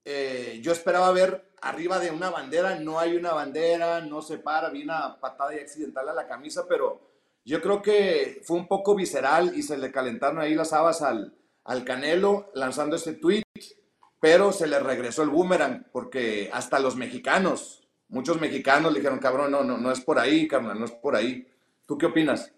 [0.06, 4.70] eh, yo esperaba ver arriba de una bandera, no hay una bandera, no se para,
[4.70, 7.02] vi una patada y accidental a la camisa, pero
[7.44, 11.36] yo creo que fue un poco visceral y se le calentaron ahí las habas al,
[11.64, 13.44] al Canelo lanzando ese tweet,
[14.20, 19.64] pero se le regresó el boomerang porque hasta los mexicanos, muchos mexicanos dijeron, cabrón, no,
[19.64, 21.48] no, no es por ahí, carnal, no es por ahí.
[21.86, 22.52] ¿Tú qué opinas?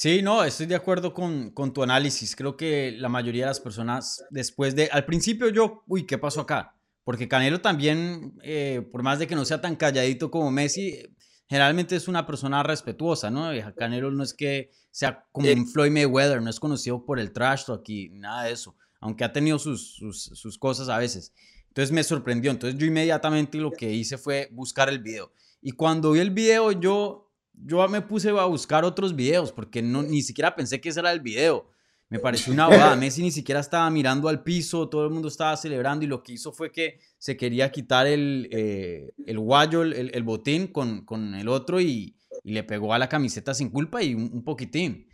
[0.00, 2.34] Sí, no, estoy de acuerdo con, tu análisis.
[2.34, 6.40] Creo que la mayoría de las personas, después de, al principio yo, uy, ¿qué pasó
[6.40, 6.74] acá?
[7.04, 11.02] Porque Canelo también, eh, por más de que no sea tan calladito como Messi,
[11.50, 13.50] generalmente es una persona respetuosa, ¿no?
[13.76, 17.66] Canelo no es que sea como un Floyd Mayweather, no es conocido por el trash
[17.66, 21.34] talk y nada de eso, aunque ha tenido sus, sus, sus cosas a veces.
[21.68, 22.50] Entonces me sorprendió.
[22.50, 25.30] Entonces yo inmediatamente lo que hice fue buscar el video.
[25.60, 27.29] Y cuando vi el video, yo
[27.64, 31.12] yo me puse a buscar otros videos porque no, ni siquiera pensé que ese era
[31.12, 31.68] el video.
[32.08, 32.96] Me pareció una boda.
[32.96, 36.32] Messi ni siquiera estaba mirando al piso, todo el mundo estaba celebrando y lo que
[36.32, 41.34] hizo fue que se quería quitar el, eh, el guayo, el, el, botín con, con
[41.34, 45.08] el otro y, y, le pegó a la camiseta sin culpa y un, poquitín.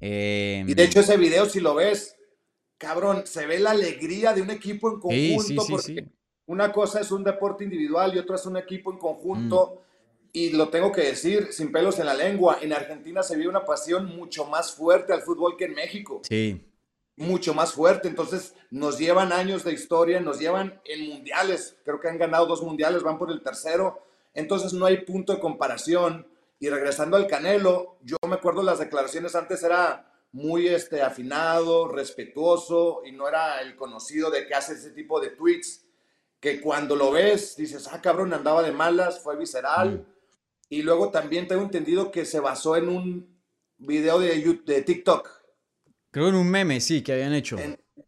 [0.00, 2.16] y de hecho ese video, si lo ves,
[2.76, 5.42] cabrón, se ve la alegría de un equipo en conjunto.
[5.42, 6.08] Sí, sí, porque
[6.46, 9.78] una cosa es un deporte individual y otra es un equipo en conjunto.
[9.80, 9.84] Mm
[10.36, 13.64] y lo tengo que decir sin pelos en la lengua, en Argentina se vive una
[13.64, 16.22] pasión mucho más fuerte al fútbol que en México.
[16.28, 16.60] Sí.
[17.16, 18.08] Mucho más fuerte.
[18.08, 21.76] Entonces, nos llevan años de historia, nos llevan en mundiales.
[21.84, 24.02] Creo que han ganado dos mundiales, van por el tercero.
[24.34, 26.26] Entonces, no hay punto de comparación.
[26.58, 33.02] Y regresando al Canelo, yo me acuerdo las declaraciones antes era muy este, afinado, respetuoso
[33.06, 35.84] y no era el conocido de que hace ese tipo de tweets
[36.40, 40.00] que cuando lo ves dices, ah, cabrón, andaba de malas, fue visceral.
[40.00, 40.13] Mm.
[40.68, 43.40] Y luego también tengo entendido que se basó en un
[43.78, 45.30] video de, de TikTok.
[46.10, 47.56] Creo en un meme, sí, que habían hecho.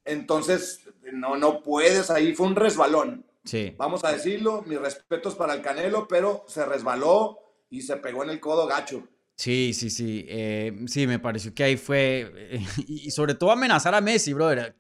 [0.05, 3.27] entonces, no, no puedes, ahí fue un resbalón.
[3.45, 3.75] Sí.
[3.77, 7.39] Vamos a decirlo, mis respetos para el Canelo, pero se resbaló
[7.71, 9.09] y se pegó en el codo gacho.
[9.37, 10.25] Sí, sí, sí.
[10.29, 12.33] Eh, sí, me pareció que ahí fue.
[12.57, 14.75] Eh, y sobre todo amenazar a Messi, brother.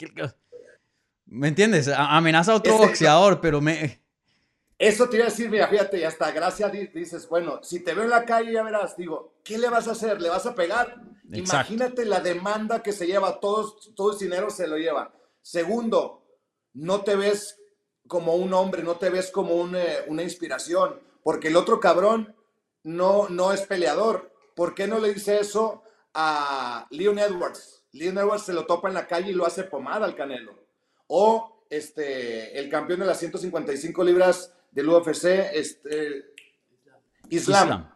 [1.27, 1.89] ¿Me entiendes?
[1.89, 4.01] Amenaza a otro boxeador, pero me.
[4.79, 8.05] Eso te iba a decir, mira, fíjate, y hasta gracias dices, bueno, si te veo
[8.05, 10.21] en la calle ya verás, digo, ¿qué le vas a hacer?
[10.21, 11.01] ¿Le vas a pegar?
[11.33, 15.15] Imagínate la demanda que se lleva, todos, todo el dinero se lo lleva.
[15.41, 16.27] Segundo,
[16.75, 17.59] no te ves
[18.07, 22.37] como un hombre, no te ves como eh, una inspiración, porque el otro cabrón
[22.83, 24.33] no, no es peleador.
[24.55, 27.85] ¿Por qué no le dice eso a Leon Edwards?
[27.93, 30.55] Leon Edwards se lo topa en la calle y lo hace pomada al Canelo.
[31.09, 36.35] O este, el campeón de las 155 libras del UFC, este,
[37.31, 37.91] Islam.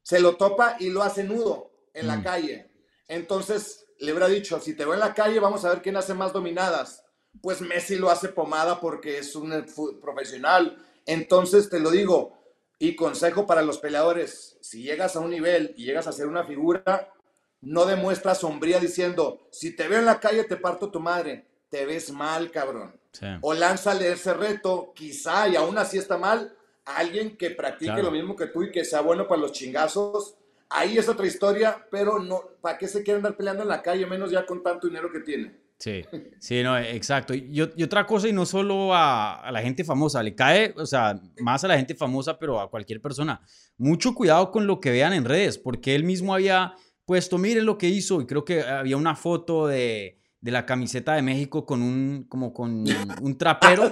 [0.00, 2.22] Se lo topa y lo hace nudo en la mm.
[2.22, 2.70] calle.
[3.08, 6.14] Entonces le hubiera dicho, si te veo en la calle, vamos a ver quién hace
[6.14, 7.04] más dominadas.
[7.42, 9.66] Pues Messi lo hace pomada porque es un eh,
[10.00, 10.78] profesional.
[11.04, 12.38] Entonces te lo digo,
[12.78, 16.44] y consejo para los peleadores, si llegas a un nivel y llegas a ser una
[16.44, 17.12] figura,
[17.60, 21.84] no demuestras sombría diciendo, si te veo en la calle te parto tu madre, te
[21.86, 22.94] ves mal, cabrón.
[23.40, 28.12] O lánzale ese reto, quizá, y aún así está mal, a alguien que practique lo
[28.12, 30.36] mismo que tú y que sea bueno para los chingazos.
[30.70, 34.06] Ahí es otra historia, pero no, ¿para qué se quiere andar peleando en la calle,
[34.06, 35.52] menos ya con tanto dinero que tiene?
[35.76, 36.04] Sí,
[36.38, 37.34] sí, no, exacto.
[37.34, 40.86] Y, y otra cosa, y no solo a, a, la gente famosa, le cae, o
[40.86, 43.40] sea, más a la gente famosa, pero a cualquier persona.
[43.78, 47.78] Mucho cuidado con lo que vean en redes, porque él mismo había puesto, miren lo
[47.78, 51.80] que hizo, y creo que había una foto de, de la camiseta de México con
[51.80, 52.84] un, como con
[53.22, 53.90] un trapero.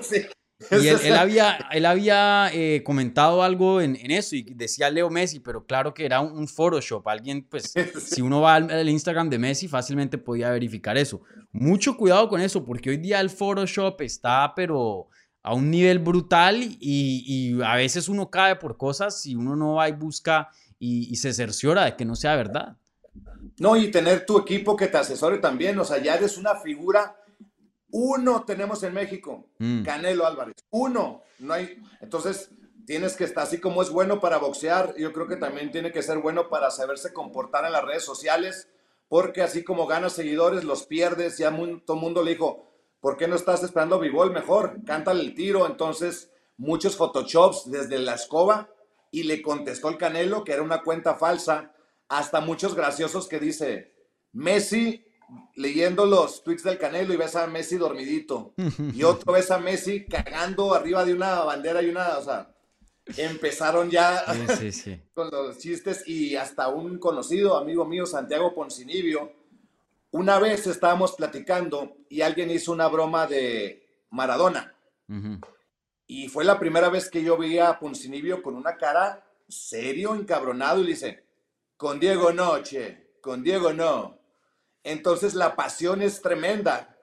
[0.70, 5.40] Y él, había, él había eh, comentado algo en, en, eso y decía Leo Messi,
[5.40, 7.08] pero claro que era un, Photoshop.
[7.08, 7.72] Alguien, pues,
[8.04, 11.22] si uno va al, Instagram de Messi, fácilmente podía verificar eso.
[11.52, 15.08] Mucho cuidado con eso, porque hoy día el Photoshop está, pero
[15.42, 19.74] a un nivel brutal y, y a veces uno cae por cosas y uno no
[19.76, 22.76] va y busca y, y se cerciora de que no sea verdad.
[23.58, 27.16] No, y tener tu equipo que te asesore también, o sea, ya eres una figura
[27.92, 29.82] uno tenemos en México, mm.
[29.82, 30.56] Canelo Álvarez.
[30.70, 31.22] Uno.
[31.38, 31.76] No hay.
[32.00, 32.50] Entonces,
[32.86, 34.94] tienes que estar así como es bueno para boxear.
[34.96, 38.68] Yo creo que también tiene que ser bueno para saberse comportar en las redes sociales.
[39.08, 41.36] Porque así como ganas seguidores, los pierdes.
[41.36, 44.82] Ya todo el mundo le dijo, ¿por qué no estás esperando b mejor?
[44.86, 45.66] Cántale el tiro.
[45.66, 48.70] Entonces, muchos photoshops desde la escoba.
[49.10, 51.74] Y le contestó el Canelo que era una cuenta falsa.
[52.12, 53.90] Hasta muchos graciosos que dice,
[54.32, 55.02] Messi
[55.54, 58.52] leyendo los tweets del Canelo y ves a Messi dormidito.
[58.92, 62.54] Y otro ves a Messi cagando arriba de una bandera y una, o sea,
[63.16, 64.26] empezaron ya
[65.14, 69.32] con los chistes y hasta un conocido amigo mío, Santiago Poncinibio,
[70.10, 74.74] una vez estábamos platicando y alguien hizo una broma de Maradona.
[76.06, 80.80] Y fue la primera vez que yo vi a Poncinibio con una cara serio, encabronado
[80.80, 81.31] y le dice,
[81.76, 84.18] con Diego no, che, con Diego no.
[84.84, 86.98] Entonces la pasión es tremenda,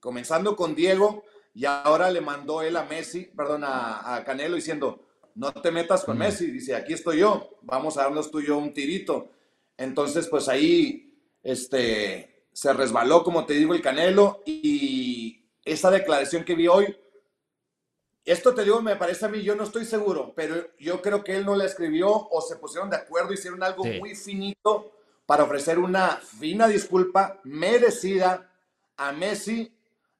[0.00, 5.04] comenzando con Diego y ahora le mandó él a Messi, perdón, a, Canelo diciendo,
[5.34, 8.58] no te metas con Messi, dice, aquí estoy yo, vamos a darnos tú y yo
[8.58, 9.30] un tirito.
[9.76, 16.54] Entonces, pues ahí, este, se resbaló, como te digo, el Canelo y esa declaración que
[16.54, 16.96] vi hoy,
[18.24, 21.36] esto te digo, me parece a mí, yo no estoy seguro, pero yo creo que
[21.36, 24.92] él no la escribió o se pusieron de acuerdo, hicieron algo muy finito
[25.26, 28.50] para ofrecer una fina disculpa merecida
[28.96, 29.74] a Messi,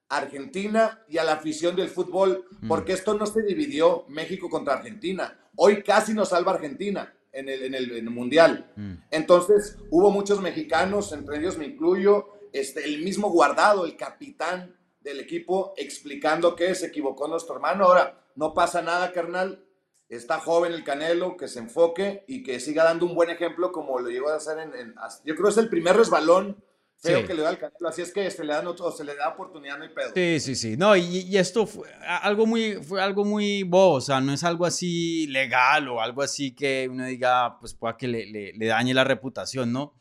[0.09, 2.67] Argentina y a la afición del fútbol, mm.
[2.67, 5.39] porque esto no se dividió México contra Argentina.
[5.55, 8.71] Hoy casi nos salva Argentina en el, en el, Mundial.
[8.75, 8.93] Mm.
[9.11, 15.19] Entonces hubo muchos mexicanos, entre ellos me incluyo, este, el mismo guardado, el capitán del
[15.19, 17.85] equipo, explicando que se equivocó nuestro hermano.
[17.85, 19.63] Ahora, no pasa nada, carnal
[20.09, 23.99] está joven el Canelo, que se enfoque y que siga dando un buen ejemplo como
[23.99, 26.63] lo llegó a hacer en, yo creo que es el primer resbalón
[26.97, 29.15] feo que le da al Canelo, así es que se le da, otro, se le
[29.15, 30.11] da oportunidad, no hay pedo.
[30.13, 34.01] Sí, sí, sí, no, y, y, esto fue algo muy, fue algo muy bobo, o
[34.01, 38.07] sea, no es algo así legal o algo así que uno diga, pues pueda que
[38.07, 39.95] le, le, le dañe la reputación, ¿no?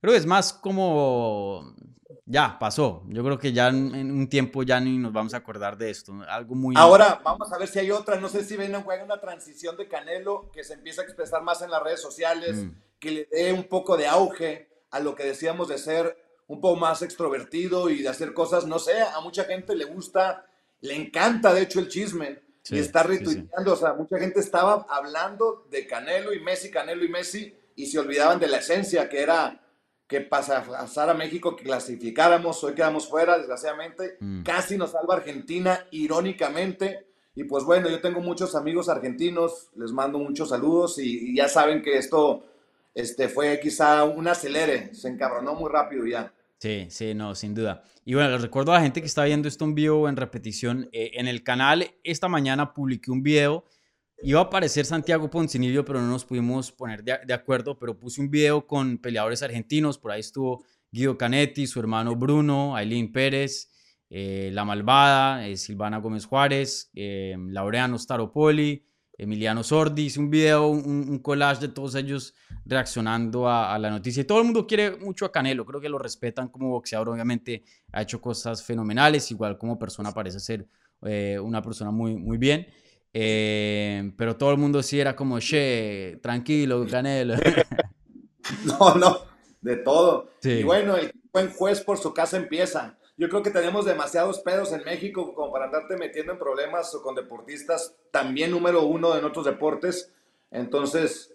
[0.00, 1.74] Creo que es más como
[2.26, 3.04] ya pasó.
[3.08, 6.12] Yo creo que ya en, un tiempo ya ni nos vamos a acordar de esto.
[6.28, 6.74] Algo muy.
[6.76, 8.20] Ahora vamos a ver si hay otra.
[8.20, 11.62] No sé si ven juega una transición de Canelo que se empieza a expresar más
[11.62, 12.70] en las redes sociales, mm.
[12.98, 16.16] que le dé un poco de auge a lo que decíamos de ser
[16.48, 18.66] un poco más extrovertido y de hacer cosas.
[18.66, 20.46] No sé, a mucha gente le gusta,
[20.80, 22.42] le encanta de hecho el chisme.
[22.68, 27.08] y está retuiteando, o sea, mucha gente estaba hablando de Canelo y Messi, Canelo y
[27.08, 29.60] Messi, y se olvidaban de la esencia, que era
[30.06, 34.42] que pasara a México, que clasificáramos, hoy quedamos fuera, desgraciadamente, mm.
[34.42, 40.18] casi nos salva Argentina, irónicamente, y pues bueno, yo tengo muchos amigos argentinos, les mando
[40.18, 42.44] muchos saludos y, ya saben que esto
[42.94, 46.32] este, fue quizá un acelere, se encabronó muy rápido ya.
[46.58, 47.82] Sí, sí, no, sin duda.
[48.06, 50.88] Y bueno, les recuerdo a la gente que está viendo esto en vivo en repetición,
[50.92, 53.64] eh, en el canal esta mañana publiqué un video
[54.22, 58.30] Iba a aparecer Santiago Poncinibio, pero no nos pudimos poner de, acuerdo, pero puse un
[58.30, 63.70] video con peleadores argentinos, por ahí estuvo Guido Canetti, su hermano Bruno, Aileen Pérez,
[64.08, 68.86] eh, La Malvada, eh, Silvana Gómez Juárez, eh, Laureano Staropoli,
[69.18, 74.22] Emiliano Sordi, hice un video, un, collage de todos ellos reaccionando a, a, la noticia.
[74.22, 77.64] Y todo el mundo quiere mucho a Canelo, creo que lo respetan como boxeador, obviamente
[77.92, 80.66] ha hecho cosas fenomenales, igual como persona parece ser
[81.00, 82.66] una persona muy, muy bien.
[83.18, 87.36] Eh, pero todo el mundo sí era como, che, tranquilo, Canelo.
[88.66, 89.20] no, no,
[89.62, 90.32] de todo.
[90.42, 92.98] Y bueno, el buen juez por su casa empieza.
[93.16, 97.14] Yo creo que tenemos demasiados pedos en México como para andarte metiendo en problemas con
[97.14, 100.12] deportistas, también número uno en otros deportes.
[100.50, 101.32] Entonces,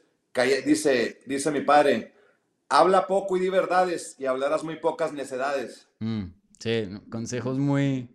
[0.63, 2.13] dice, dice mi padre,
[2.69, 5.88] habla poco y di verdades y hablarás muy pocas necedades.
[5.97, 6.25] Mm,
[6.59, 8.07] sí, consejos muy,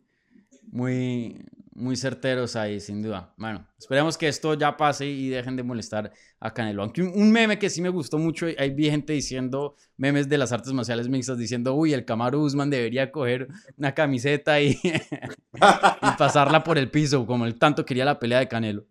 [0.71, 1.45] muy,
[1.77, 3.35] muy certeros ahí, sin duda.
[3.37, 6.11] Bueno, esperemos que esto ya pase y dejen de molestar
[6.41, 6.83] a Canelo.
[6.83, 10.53] Aunque un, meme que sí me gustó mucho, hay vi gente diciendo, memes de las
[10.53, 16.65] artes marciales mixtas, diciendo, uy, el Camaro Usman debería coger una camiseta y, y pasarla
[16.65, 18.85] por el piso, como él tanto quería la pelea de Canelo.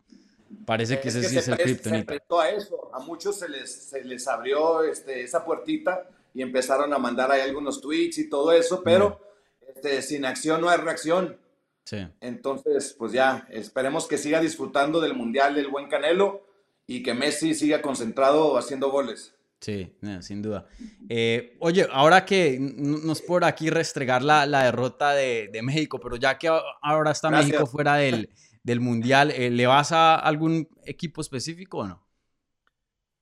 [0.66, 2.14] Parece que ese sí es el criptonita.
[2.14, 2.90] A eso.
[2.94, 7.42] A muchos se les, se les abrió este, esa puertita y empezaron a mandar ahí
[7.42, 9.20] algunos tweets y todo eso, pero
[9.68, 11.38] este, sin acción no hay reacción.
[11.86, 12.06] Sí.
[12.20, 16.46] Entonces, pues ya, esperemos que siga disfrutando del Mundial del buen Canelo
[16.88, 19.36] y que Messi siga concentrado haciendo goles.
[19.60, 20.68] Sí, sin duda.
[21.10, 26.00] Eh, oye, ahora que no es por aquí restregar la, la derrota de, de, México,
[26.00, 26.50] pero ya que
[26.82, 28.30] ahora está México fuera del,
[28.64, 32.06] del Mundial, eh, ¿le vas a algún equipo específico o no?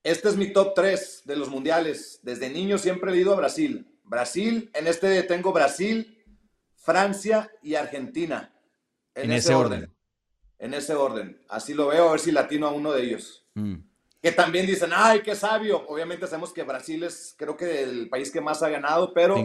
[0.03, 2.19] Este es mi top 3 de los mundiales.
[2.23, 3.87] Desde niño siempre he ido a Brasil.
[4.03, 6.21] Brasil, en este tengo Brasil,
[6.75, 8.52] Francia y Argentina.
[9.15, 9.91] En, ese, orden.
[10.59, 11.39] En ese orden.
[11.49, 13.45] Así lo veo, a ver si latino a uno de ellos.
[13.53, 13.75] Mm.
[14.21, 15.85] Que también dicen, ay, qué sabio.
[15.87, 19.35] Obviamente sabemos que Brasil es, creo que el país que más ha ganado, pero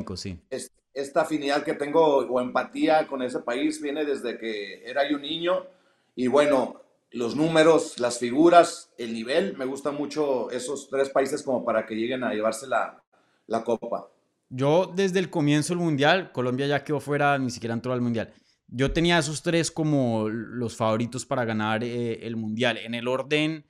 [0.94, 5.66] esta afinidad que tengo o empatía con ese país viene desde que era yo niño.
[6.14, 11.64] Y bueno, los números, las figuras, el nivel, me gustan mucho esos tres países como
[11.64, 13.02] para que lleguen a llevarse la,
[13.46, 14.08] la copa.
[14.50, 18.32] Yo desde el comienzo del Mundial, Colombia ya quedó fuera, ni siquiera entró al Mundial.
[18.68, 22.76] Yo tenía esos tres como los favoritos para ganar eh, el Mundial.
[22.76, 23.64] En el orden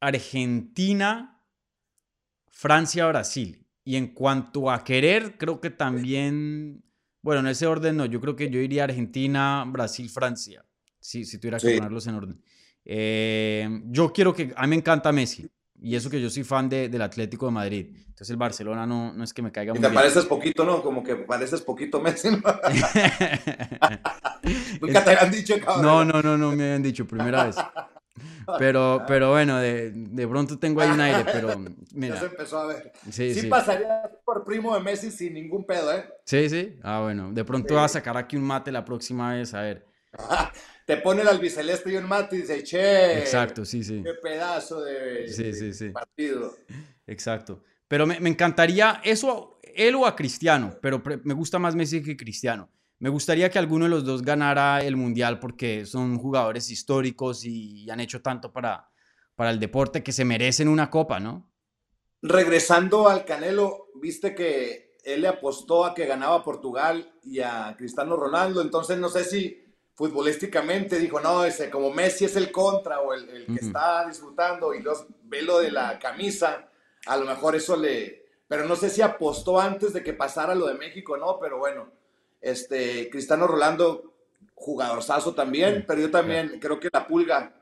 [0.00, 1.40] Argentina,
[2.48, 3.66] Francia, Brasil.
[3.84, 6.84] Y en cuanto a querer, creo que también,
[7.20, 10.64] bueno, en ese orden no, yo creo que yo iría Argentina, Brasil, Francia.
[11.00, 12.42] Si, si tuviera que ponerlos en orden.
[12.84, 15.48] Eh, yo quiero que, a mí me encanta Messi.
[15.82, 17.88] Y eso que yo soy fan de, del Atlético de Madrid.
[17.96, 20.80] Entonces el Barcelona no, no es que me caiga y te pareces poquito, ¿no?
[20.80, 22.30] Como que pareces poquito Messi.
[22.30, 22.36] ¿no?
[24.80, 25.82] Nunca te habían dicho, cabrón.
[25.82, 27.56] No, no, no, no me habían dicho, primera vez.
[28.58, 31.58] Pero, pero bueno, de, de pronto tengo ahí un aire, pero
[31.94, 32.14] mira.
[32.14, 32.92] Ya se empezó a ver.
[33.10, 36.04] Sí, sí, pasaría por primo de Messi sin ningún pedo, ¿eh?
[36.24, 36.78] Sí, sí.
[36.84, 37.32] Ah, bueno.
[37.32, 39.84] De pronto va a sacar aquí un mate la próxima vez, a ver.
[40.86, 43.18] Te pone el albiceleste y un mate y dice, che.
[43.18, 44.02] Exacto, sí, sí.
[44.02, 46.56] Qué pedazo de, partido.
[47.06, 47.62] Exacto.
[47.88, 52.70] Pero me, encantaría eso, él o a Cristiano, pero me gusta más Messi que Cristiano.
[52.98, 57.90] Me gustaría que alguno de los dos ganara el Mundial porque son jugadores históricos y
[57.90, 58.88] han hecho tanto para,
[59.34, 61.50] para el deporte que se merecen una copa, ¿no?
[62.22, 68.16] Regresando al Canelo, viste que él le apostó a que ganaba Portugal y a Cristiano
[68.16, 69.61] Ronaldo, entonces no sé si
[70.02, 74.82] futbolísticamente dijo, no, ese, como Messi es el contra o el, que está disfrutando y
[74.82, 76.68] los ve lo de la camisa,
[77.06, 78.26] a lo mejor eso le...
[78.48, 81.86] Pero no sé si apostó antes de que pasara lo de México, no, pero bueno,
[82.40, 84.12] este, Cristiano Rolando,
[84.56, 87.54] jugadorzazo también, pero yo también creo que la pulga,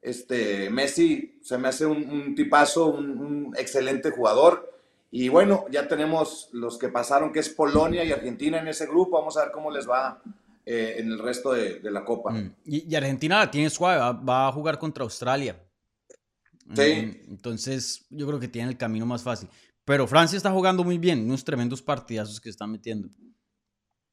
[0.00, 4.72] este, Messi se me hace un, tipazo, un excelente jugador.
[5.10, 9.18] Y bueno, ya tenemos los que pasaron, que es Polonia y Argentina en ese grupo.
[9.18, 10.22] Vamos a ver cómo les va
[10.64, 12.30] eh, en el resto de, la Copa.
[12.30, 12.54] Mm.
[12.64, 15.60] Y, Argentina la tiene suave, va, a jugar contra Australia.
[16.74, 16.92] Sí.
[17.26, 19.48] Mm, entonces yo creo que tiene el camino más fácil.
[19.84, 23.08] Pero Francia está jugando muy bien, unos tremendos partidazos que están metiendo.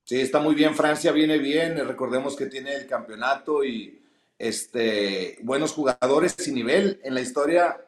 [0.04, 4.02] Sí, está muy bien, Francia viene bien, recordemos que tiene el campeonato y
[4.40, 7.86] este, buenos jugadores y nivel en la historia.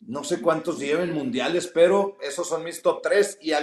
[0.00, 3.62] No sé cuántos lleven mundiales, pero esos son mis top 3 y ha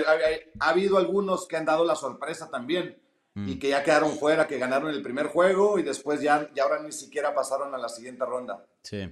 [0.60, 3.03] habido algunos que han dado la sorpresa también
[3.36, 3.60] y mm.
[3.60, 6.92] que ya quedaron fuera, que ganaron el primer juego y después ya, ya ahora ni
[6.92, 8.66] siquiera pasaron a la siguiente ronda.
[8.84, 9.10] Sí.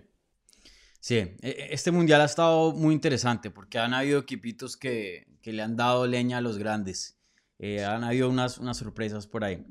[0.99, 5.51] Sí, e, e, este mundial ha estado muy interesante porque han habido equipitos que, que
[5.51, 7.17] le han dado leña a los grandes.
[7.57, 9.65] Eh, han habido unas, unas sorpresas por ahí.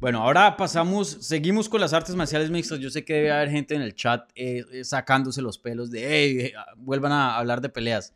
[0.00, 2.78] Bueno, ahora pasamos, seguimos con las artes marciales mixtas.
[2.78, 6.08] Yo sé que debe haber gente en el chat eh, eh, sacándose los pelos de,
[6.08, 8.14] hey, vuelvan a hablar de peleas.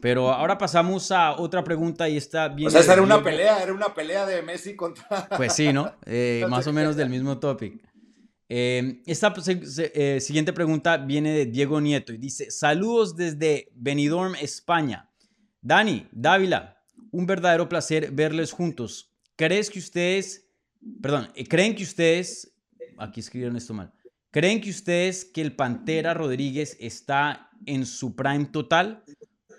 [0.00, 2.68] Pero ahora pasamos a otra pregunta y está bien.
[2.68, 5.28] O sea, era una pelea, era una pelea de Messi contra.
[5.36, 5.92] Pues sí, ¿no?
[6.06, 7.82] Eh, más o menos del mismo topic.
[8.48, 14.34] Eh, esta pues, eh, siguiente pregunta viene de Diego Nieto y dice: Saludos desde Benidorm,
[14.36, 15.10] España.
[15.60, 19.12] Dani, Dávila, un verdadero placer verles juntos.
[19.36, 20.48] ¿Crees que ustedes,
[21.02, 22.54] perdón, creen que ustedes,
[22.96, 23.92] aquí escribieron esto mal,
[24.30, 29.02] ¿Creen que ustedes que el Pantera Rodríguez está en su prime total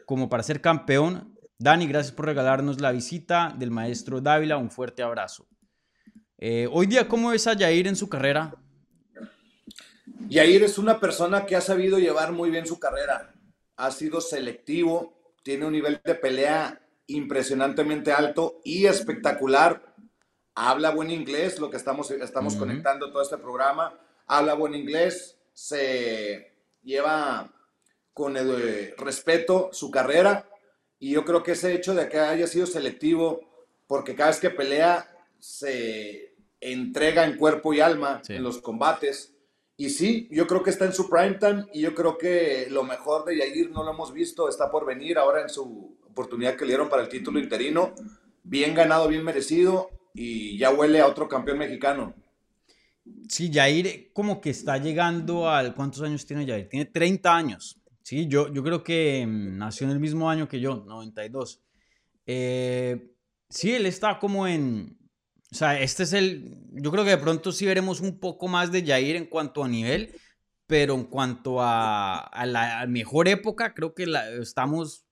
[0.10, 1.38] como para ser campeón?
[1.60, 4.57] Dani, gracias por regalarnos la visita del maestro Dávila.
[4.57, 5.47] Un fuerte abrazo.
[6.39, 8.55] Eh, hoy día, ¿cómo ves a Yair en su carrera?
[10.28, 13.36] Yair es una persona que ha sabido llevar muy bien su carrera.
[13.76, 19.93] Ha sido selectivo, tiene un nivel de pelea impresionantemente alto y espectacular.
[20.55, 23.93] Habla buen inglés, lo que estamos, estamos conectando todo este programa.
[24.26, 26.51] Habla buen inglés, se
[26.82, 27.53] lleva
[28.20, 30.45] con eh, respeto su carrera
[30.99, 33.39] y yo creo que ese hecho de que haya sido selectivo,
[33.88, 35.09] porque cada vez que pelea
[35.39, 39.34] se entrega en cuerpo y alma en los combates.
[39.78, 42.84] Y sí, yo creo que está en su prime time y yo creo que lo
[42.84, 46.65] mejor de Yair no lo hemos visto, está por venir ahora en su oportunidad que
[46.65, 47.93] le dieron para el título interino.
[48.43, 52.13] Bien ganado, bien merecido y ya huele a otro campeón mexicano.
[53.30, 55.74] Sí, Jair como que está llegando al...
[55.74, 56.67] ¿Cuántos años tiene Jair?
[56.67, 57.78] Tiene 30 años.
[58.04, 61.62] Sí, yo, yo creo que mm, nació en el mismo año que yo, 92.
[62.26, 63.12] Eh,
[63.50, 64.97] sí, él está como en...
[65.52, 66.58] O sea, este es el...
[66.72, 69.68] Yo creo que de pronto sí veremos un poco más de Jair en cuanto a
[69.68, 70.16] nivel,
[70.68, 75.06] pero en cuanto a, a la mejor época, creo que la estamos...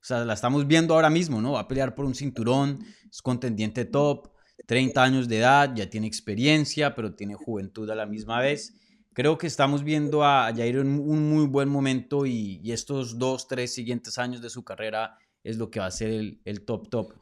[0.00, 1.52] O sea, la estamos viendo ahora mismo, ¿no?
[1.52, 4.30] Va a pelear por un cinturón, es contendiente top,
[4.66, 8.74] 30 años de edad, ya tiene experiencia, pero tiene juventud a la misma vez.
[9.18, 13.74] Creo que estamos viendo a Jair en un muy buen momento y, estos dos, tres
[13.74, 17.14] siguientes años de su carrera es lo que va a ser el, top top.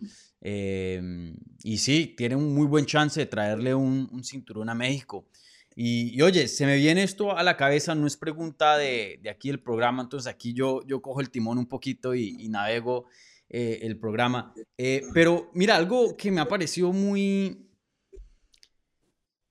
[0.42, 5.26] Em, y sí, tiene un muy buen chance de traerle un, cinturón a México.
[5.74, 9.62] Y, oye, se me viene esto a la cabeza, no es pregunta de, aquí el
[9.62, 13.06] programa, entonces aquí yo, yo cojo el timón un poquito y, navego
[13.48, 14.52] eh, el programa.
[14.76, 17.65] Eh, pero mira, algo que me ha parecido muy,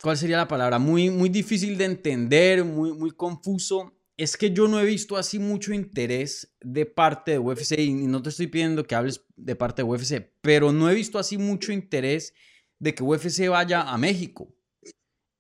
[0.02, 0.80] ¿cuál sería la palabra?
[0.80, 3.94] Muy, muy difícil de entender, muy, muy confuso.
[4.18, 8.22] Es que yo no he visto así mucho interés de parte de UFC y no
[8.22, 11.74] te estoy pidiendo que hables de parte de UFC, pero no he visto así mucho
[11.74, 12.34] interés
[12.80, 14.54] de que UFC vaya a México.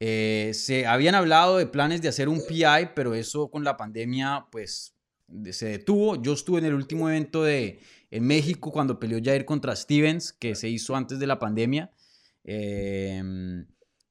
[0.01, 4.45] Eh, se habían hablado de planes de hacer un PI, pero eso con la pandemia
[4.51, 4.93] pues
[5.51, 6.21] se detuvo.
[6.21, 7.79] Yo estuve en el último evento de
[8.11, 11.91] en México cuando peleó Jair contra Stevens, que se hizo antes de la pandemia.
[12.43, 13.21] Eh,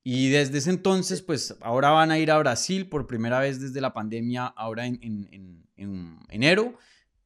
[0.06, 3.80] y desde ese entonces, pues ahora van a ir a Brasil por primera vez desde
[3.80, 6.74] la pandemia, ahora en, en, en, enero.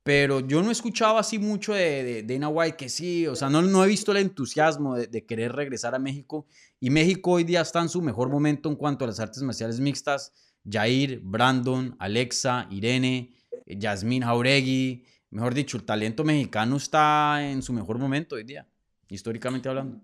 [0.04, 3.50] Pero yo no he escuchado así mucho de, de, Dana White que sí, o sea,
[3.50, 6.46] no, no he visto el entusiasmo de, de, querer regresar a México.
[6.78, 9.80] Y México hoy día está en su mejor momento en cuanto a las artes marciales
[9.80, 10.32] mixtas.
[10.64, 13.34] Jair, Brandon, Alexa, Irene,
[13.66, 15.04] Yasmín Jauregui.
[15.30, 18.66] Mejor dicho, el talento mexicano está en su mejor momento hoy día,
[19.08, 20.00] históricamente hablando.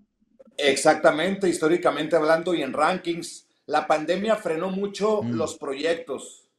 [0.57, 5.31] Exactamente, históricamente hablando y en rankings, la pandemia frenó mucho mm.
[5.33, 6.49] los proyectos.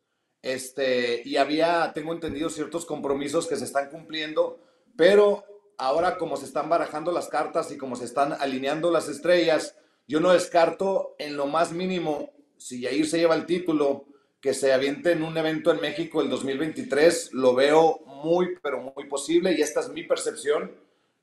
[0.43, 4.61] Este, y había, tengo entendido, ciertos compromisos que se están cumpliendo,
[4.97, 5.45] pero
[5.79, 9.77] ahora como se están barajando las cartas y como se están alineando las estrellas,
[10.07, 14.07] yo no descarto en lo más mínimo, si Yair se lleva el título,
[14.41, 19.09] que se aviente en un evento en México el 2023, lo veo muy, pero muy
[19.09, 20.71] posible y esta es mi percepción.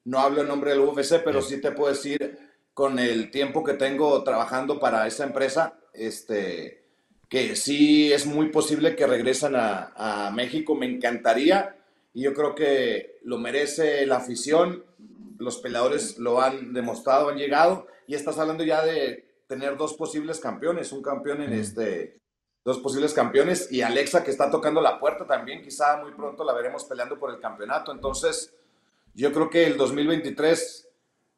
[0.03, 2.38] No hablo en nombre del UFC, pero sí te puedo decir
[2.74, 6.84] con el tiempo que tengo trabajando para esa empresa, este,
[7.30, 11.76] que sí es muy posible que regresen a, México, me encantaría
[12.13, 14.84] y yo creo que lo merece la afición,
[15.38, 17.88] los peleadores lo han demostrado, han llegado.
[18.07, 22.17] Y estás hablando ya de tener dos posibles campeones, un campeón en este,
[22.63, 26.53] dos posibles campeones y Alexa que está tocando la puerta también, quizá muy pronto la
[26.53, 28.53] veremos peleando por el campeonato, entonces
[29.13, 30.88] yo creo que el 2023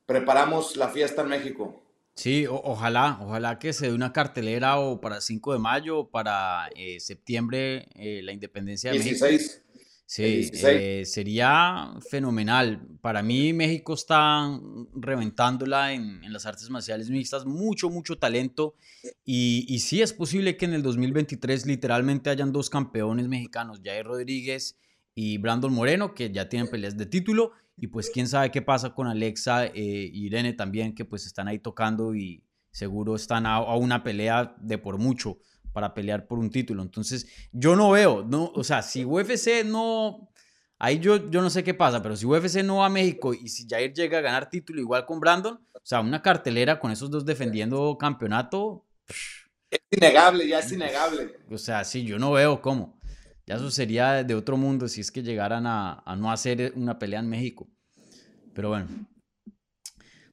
[0.06, 1.82] preparamos la fiesta en México.
[2.16, 6.70] Sí, ojalá, ojalá que se dé una cartelera o para 5 de mayo o para
[6.76, 9.32] eh, septiembre eh, la independencia de 16.
[9.32, 9.62] México.
[10.08, 12.88] Sí, eh, sería fenomenal.
[13.02, 14.60] Para mí México está
[14.94, 18.76] reventándola en, en las artes marciales mixtas, mucho, mucho talento.
[19.26, 24.06] Y, y, sí es posible que en el 2023 literalmente hayan dos campeones mexicanos, Jair
[24.06, 24.78] Rodríguez
[25.16, 27.54] y Brandon Moreno, que ya tienen peleas de título.
[27.78, 31.60] Y pues quién sabe qué pasa con Alexa e Irene también, que pues están ahí
[31.60, 35.38] tocando y seguro están a, una pelea de por mucho
[35.74, 36.84] para pelear por un título.
[36.84, 40.30] Entonces, yo no veo, no, o sea, si UFC no,
[40.78, 43.50] ahí yo, yo no sé qué pasa, pero si UFC no va a México y
[43.50, 47.10] si Jair llega a ganar título igual con Brandon, o sea, una cartelera con esos
[47.10, 48.86] dos defendiendo campeonato.
[49.70, 51.38] Es innegable, ya es innegable.
[51.50, 52.95] O sea, sí, yo no veo cómo.
[53.48, 57.20] Ya eso sería de otro mundo si es que llegaran a, no hacer una pelea
[57.20, 57.68] en México.
[58.54, 58.88] Pero bueno.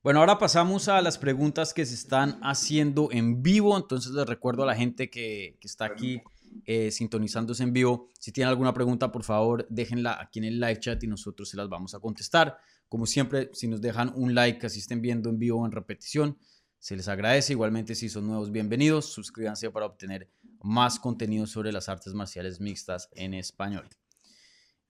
[0.03, 3.77] Bueno, ahora pasamos a las preguntas que se están haciendo en vivo.
[3.77, 6.23] Entonces les recuerdo a la gente que, está aquí
[6.65, 8.09] eh, sintonizándose en vivo.
[8.19, 11.57] Si tienen alguna pregunta, por favor, déjenla aquí en el live chat y nosotros se
[11.57, 12.57] las vamos a contestar.
[12.89, 16.39] Como siempre, si nos dejan un like, así estén viendo en vivo o en repetición,
[16.83, 17.53] se les agradece.
[17.53, 19.07] Igualmente, si son nuevos, bienvenidos.
[19.07, 20.29] Suscríbanse para obtener
[20.63, 23.89] más contenido sobre las artes marciales mixtas en español.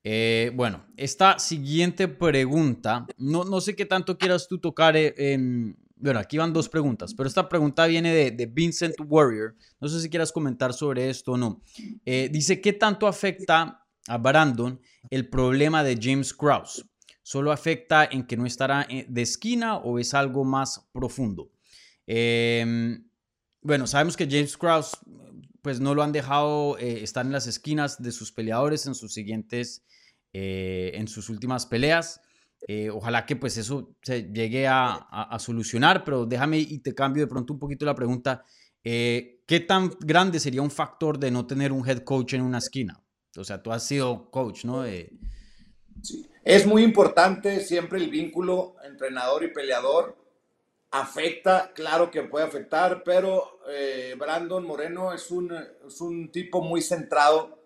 [0.03, 5.77] Eh, bueno, esta siguiente pregunta, no, no sé qué tanto quieras tú tocar eh, en...
[5.97, 9.55] Bueno, aquí van dos preguntas, pero esta pregunta viene de, Vincent Warrior.
[9.79, 11.61] No sé si quieras comentar sobre esto o no.
[12.07, 14.81] Eh, dice, ¿qué tanto afecta a Brandon
[15.11, 16.87] el problema de James Krause?
[17.23, 21.51] ¿Solo afecta en que no estará de esquina o es algo más profundo?
[22.07, 23.09] Em,
[23.61, 24.99] bueno, sabemos que James Krause
[25.63, 29.85] pues no lo han dejado estar en las esquinas de sus peleadores en sus siguientes
[30.35, 32.23] eh, en sus últimas peleas.
[32.67, 37.27] Eh, ojalá que pues eso se llegue a, solucionar, pero déjame y te cambio de
[37.27, 38.43] pronto un poquito la pregunta.
[38.83, 42.59] Eh, ¿Qué tan grande sería un factor de no tener un head coach en una
[42.59, 43.03] esquina?
[43.37, 44.85] O sea, tú has sido coach, ¿no?
[46.03, 46.27] Sí.
[46.45, 50.17] Es muy importante siempre el vínculo entrenador y peleador.
[50.93, 53.61] Afecta, claro que puede afectar, pero
[54.19, 55.53] Brandon Moreno es un,
[55.87, 57.63] es un tipo muy centrado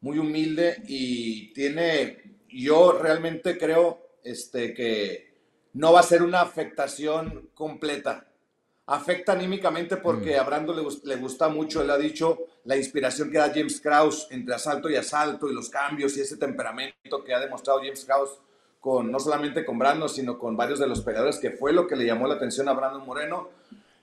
[0.00, 5.34] muy humilde y tiene, yo realmente creo este, que
[5.74, 8.26] no va a ser una afectación completa.
[8.86, 10.40] Afecta anímicamente porque mm.
[10.40, 14.26] a Brando le, le, gusta mucho, él ha dicho, la inspiración que da James Krause
[14.30, 18.40] entre asalto y asalto y los cambios y ese temperamento que ha demostrado James Krause
[18.80, 21.96] con, no solamente con Brando, sino con varios de los peleadores, que fue lo que
[21.96, 23.48] le llamó la atención a Brandon Moreno.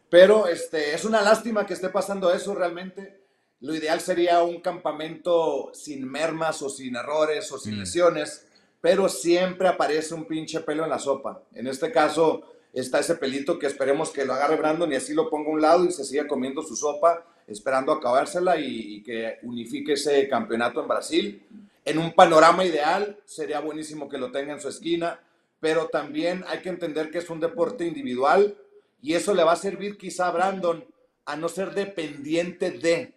[0.10, 3.28] Pero este, es una lástima que esté pasando eso realmente
[3.60, 7.80] lo ideal sería un campamento sin mermas o sin errores o sin mm.
[7.80, 8.46] lesiones,
[8.82, 11.42] pero siempre aparece un pinche pelo en la sopa.
[11.54, 15.30] En este caso está ese pelito que esperemos que lo agarre Brandon y así lo
[15.30, 19.40] ponga a un lado y se siga comiendo su sopa, esperando acabársela y, y que
[19.42, 21.48] unifique ese campeonato en Brasil.
[21.88, 25.22] En un panorama ideal sería buenísimo que lo tenga en su esquina,
[25.62, 28.58] pero también hay que entender que es un deporte individual
[29.02, 30.86] y eso le va a servir quizá a Brandon
[31.24, 33.16] a no ser dependiente de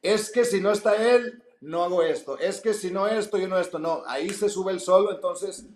[0.00, 2.38] es que si no está él, no hago esto.
[2.38, 3.80] Es que si no esto, yo no esto.
[3.80, 5.12] No, ahí se sube el solo.
[5.12, 5.66] Entonces,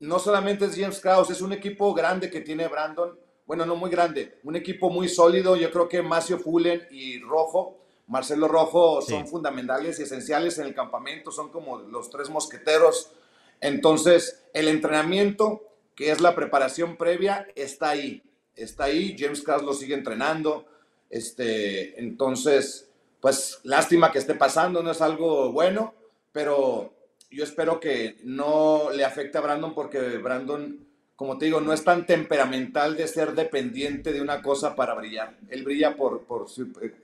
[0.00, 3.18] no solamente es James Krause, es un equipo grande que tiene Brandon.
[3.46, 5.54] Bueno, no muy grande, un equipo muy sólido.
[5.56, 10.74] Yo creo que Macio Fullen y Rojo, Marcelo Rojo, son fundamentales y esenciales en el
[10.74, 11.30] campamento.
[11.30, 13.12] Son como los tres mosqueteros.
[13.60, 15.62] Entonces, el entrenamiento,
[15.94, 18.22] que es la preparación previa, está ahí.
[18.56, 19.14] Está ahí.
[19.18, 20.66] James Krause lo sigue entrenando.
[21.10, 22.90] Este, entonces,
[23.20, 25.94] pues lástima que esté pasando, no es algo bueno,
[26.32, 26.94] pero
[27.30, 30.86] yo espero que no le afecte a Brandon porque Brandon,
[31.18, 35.36] como te digo, no es tan temperamental de ser dependiente de una cosa para brillar.
[35.48, 36.46] Él brilla por, por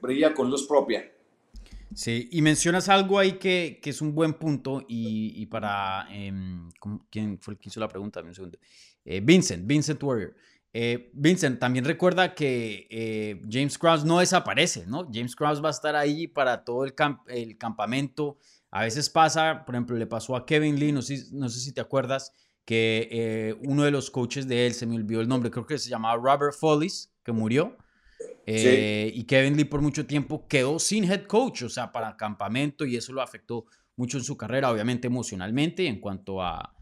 [0.01, 1.11] brilla con luz propia.
[1.93, 6.07] Sí, y mencionas algo ahí que, que es un buen punto y, para...
[6.12, 6.71] Em,
[7.11, 8.23] ¿Quién fue el que hizo la pregunta?
[8.23, 8.57] Un segundo.
[9.05, 10.33] Eh, Vincent, Vincent Warrior.
[10.73, 15.11] Eh, Vincent, también recuerda que eh, James Krause no desaparece, ¿no?
[15.12, 16.95] James Krause va a estar ahí para todo el,
[17.27, 18.39] el campamento.
[18.71, 21.73] A veces pasa, por ejemplo, le pasó a Kevin Lee, no sé, no sé si
[21.73, 22.33] te acuerdas,
[22.65, 25.79] que eh, uno de los coaches de él, se me olvidó el nombre, creo que
[25.79, 27.77] se llamaba Robert Follis, que murió.
[28.47, 32.97] Y Kevin Lee por mucho tiempo quedó sin head coach, o sea, para campamento, y
[32.97, 36.75] eso lo afectó mucho en su carrera, obviamente emocionalmente, en cuanto a,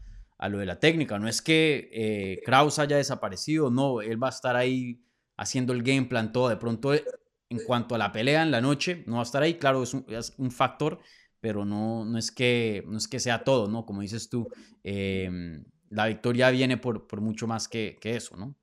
[0.43, 1.17] a lo de la técnica.
[1.19, 5.01] No es que eh, Kraus haya desaparecido, no, él va a estar ahí
[5.37, 6.49] haciendo el game plan todo.
[6.49, 7.03] De pronto, eh,
[7.49, 9.93] en cuanto a la pelea en la noche, no va a estar ahí, claro, es
[10.37, 10.99] un, factor,
[11.39, 13.85] pero no, no, es que, no es que sea todo, ¿no?
[13.85, 14.49] Como dices tú,
[14.83, 15.63] em,
[15.93, 18.55] la victoria viene por, por mucho más que, que eso, ¿no?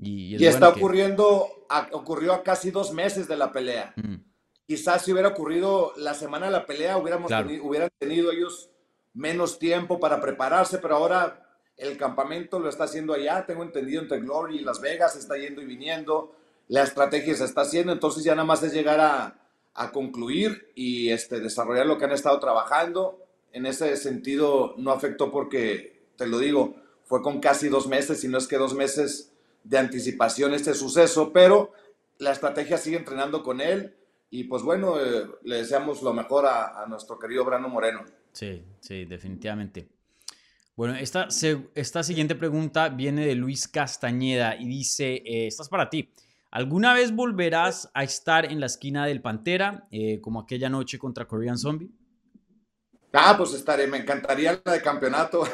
[0.00, 1.48] Y, está ocurriendo,
[1.90, 3.94] ocurrió a casi dos meses de la pelea.
[4.66, 7.32] Quizás si hubiera ocurrido la semana de la pelea, hubiéramos
[7.62, 8.70] hubieran tenido ellos
[9.12, 14.20] menos tiempo para prepararse, pero ahora el campamento lo está haciendo allá, tengo entendido entre
[14.20, 16.34] Glory y Las Vegas, está yendo y viniendo,
[16.68, 19.34] la estrategia se está haciendo, entonces ya nada más es llegar a,
[19.92, 23.24] concluir y este, desarrollar lo que han estado trabajando.
[23.52, 28.28] En ese sentido no afectó porque, te lo digo, fue con casi dos meses, si
[28.28, 29.32] no es que dos meses
[29.64, 31.72] de anticipación este suceso, pero
[32.18, 33.94] la estrategia sigue entrenando con él
[34.30, 38.04] y pues bueno, eh, le deseamos lo mejor a, nuestro querido Brano Moreno.
[38.32, 39.88] Sí, sí, definitivamente.
[40.76, 41.28] Bueno, esta,
[41.74, 46.10] esta siguiente pregunta viene de Luis Castañeda y dice, eh, estás para ti.
[46.50, 51.26] ¿Alguna vez volverás a estar en la esquina del Pantera, eh, como aquella noche contra
[51.26, 51.90] Korean Zombie?
[53.12, 55.44] Ah, pues estaré, me encantaría la de campeonato.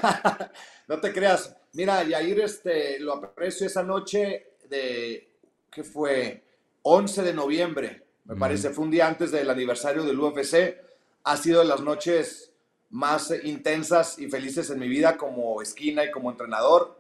[0.89, 1.57] no te creas.
[1.73, 5.29] Mira, Yair, este, lo aprecio esa noche de,
[5.71, 6.43] ¿qué fue?
[6.83, 10.77] 11 de noviembre, me parece, fue un día antes del aniversario del UFC.
[11.25, 12.53] Ha sido de las noches
[12.91, 16.99] más intensas y felices en mi vida como esquina y como entrenador.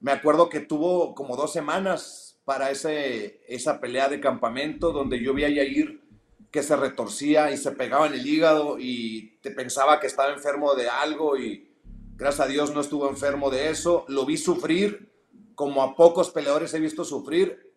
[0.00, 5.32] Me acuerdo que tuvo como dos semanas para ese, esa pelea de campamento donde yo
[5.32, 6.00] vi a Yair
[6.54, 10.76] que se retorcía y se pegaba en el hígado y te pensaba que estaba enfermo
[10.76, 11.68] de algo y
[12.14, 14.04] gracias a Dios no estuvo enfermo de eso.
[14.06, 15.10] Lo vi sufrir
[15.56, 17.72] como a pocos peleadores he visto sufrir.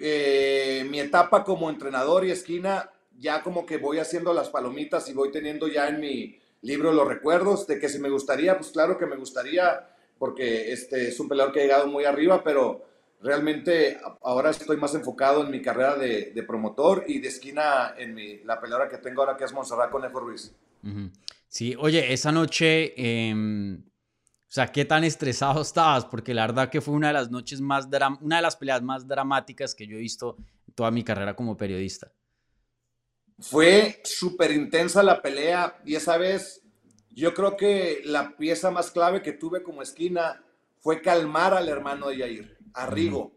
[0.00, 5.30] mi etapa como entrenador y esquina, ya como que voy haciendo las palomitas y voy
[5.30, 9.04] teniendo ya en mi libro los recuerdos de que si me gustaría, pues claro que
[9.04, 12.82] me gustaría, porque este es un peleador que ha llegado muy arriba, pero
[13.20, 18.38] realmente ahora estoy más enfocado en mi carrera de, promotor y de esquina en mi,
[18.44, 20.54] la peleadora que tengo ahora que es Monserrat Conejo Ruiz.
[21.48, 26.06] Sí, oye, esa noche, em, o sea, ¿qué tan estresado estabas?
[26.06, 27.86] Porque la verdad que fue una de las noches más,
[28.20, 31.56] una de las peleas más dramáticas que yo he visto en toda mi carrera como
[31.56, 32.10] periodista.
[33.38, 36.62] Fue súper intensa la pelea y esa vez
[37.10, 40.44] yo creo que la pieza más clave que tuve como esquina
[40.78, 43.32] fue calmar al hermano de Yair a Rigo,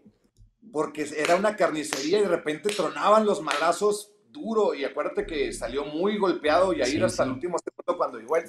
[0.72, 5.86] porque era una carnicería y de repente tronaban los malazos duro y acuérdate que salió
[5.86, 8.46] muy golpeado y ahí hasta el último segundo cuando igual.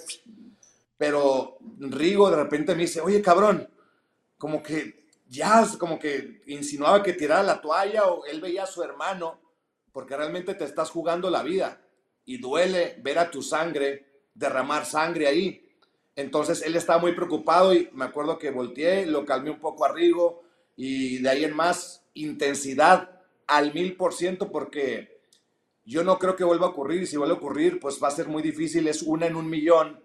[0.97, 3.68] Pero Rigo de repente me dice, oye cabrón,
[4.39, 8.82] como que ya, como que insinuaba que tirara la toalla o él veía a su
[8.82, 9.41] hermano,
[9.93, 11.80] porque realmente te estás jugando la vida
[12.24, 15.61] y duele ver a tu sangre derramar sangre ahí.
[16.16, 19.93] Entonces él estaba muy preocupado y me acuerdo que volteé, lo calmé un poco a
[19.93, 20.43] Rigo,
[20.76, 25.20] y de ahí en más intensidad al mil por ciento porque
[25.84, 28.12] yo no creo que vuelva a ocurrir y si vuelve a ocurrir pues va a
[28.12, 30.00] ser muy difícil, es una en un millón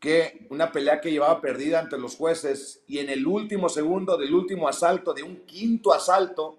[0.00, 4.34] que una pelea que llevaba perdida ante los jueces y en el último segundo del
[4.34, 6.56] último asalto, de un quinto asalto,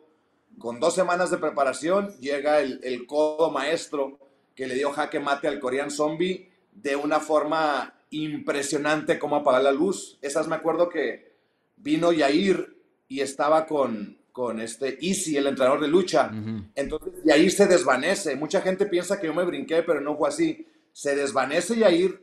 [0.57, 4.20] con dos semanas de preparación, llega el, el codo maestro
[4.55, 9.72] que le dio jaque mate al Korean Zombie de una forma impresionante como apagar la
[9.72, 10.18] luz.
[10.22, 11.34] Esas me acuerdo que
[11.78, 12.79] vino Yair
[13.10, 16.32] y estaba con, con este Easy, el entrenador de lucha.
[16.76, 18.36] Entonces, y ahí se desvanece.
[18.36, 20.68] Mucha gente piensa que yo me brinqué, pero no fue así.
[20.93, 22.22] Se desvanece Yair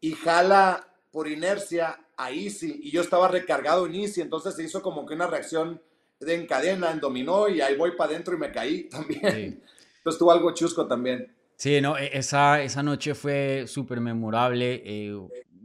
[0.00, 2.80] y jala por inercia a Easy.
[2.84, 5.82] Y yo estaba recargado en Easy, entonces se hizo como que una reacción
[6.20, 9.62] de en cadena, en dominó, y ahí voy para adentro y me caí también.
[9.96, 11.34] Entonces tuvo algo chusco también.
[11.56, 14.82] Sí, no, e, esa, esa noche fue súper memorable.
[14.84, 15.16] Eh,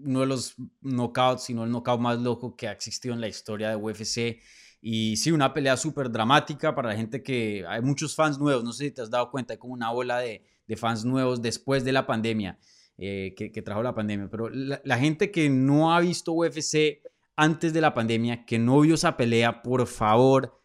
[0.04, 3.70] uno de los knockouts, sino el knockout más loco que ha existido en la historia
[3.70, 4.42] de UFC.
[4.82, 8.64] Y sí, una pelea súper dramática para la gente que hay muchos fans nuevos.
[8.64, 11.42] No sé si te has dado cuenta, hay como una ola de, de fans nuevos
[11.42, 12.60] después de la pandemia,
[12.98, 14.30] eh, que, que, trajo la pandemia.
[14.30, 17.02] Pero la, gente que no ha visto UFC
[17.36, 20.62] antes de la pandemia, que no vio esa pelea, por favor,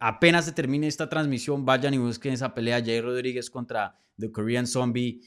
[0.00, 2.82] apenas se termine esta transmisión, vayan y busquen esa pelea.
[2.84, 5.22] Jay Rodríguez contra The Korean Zombie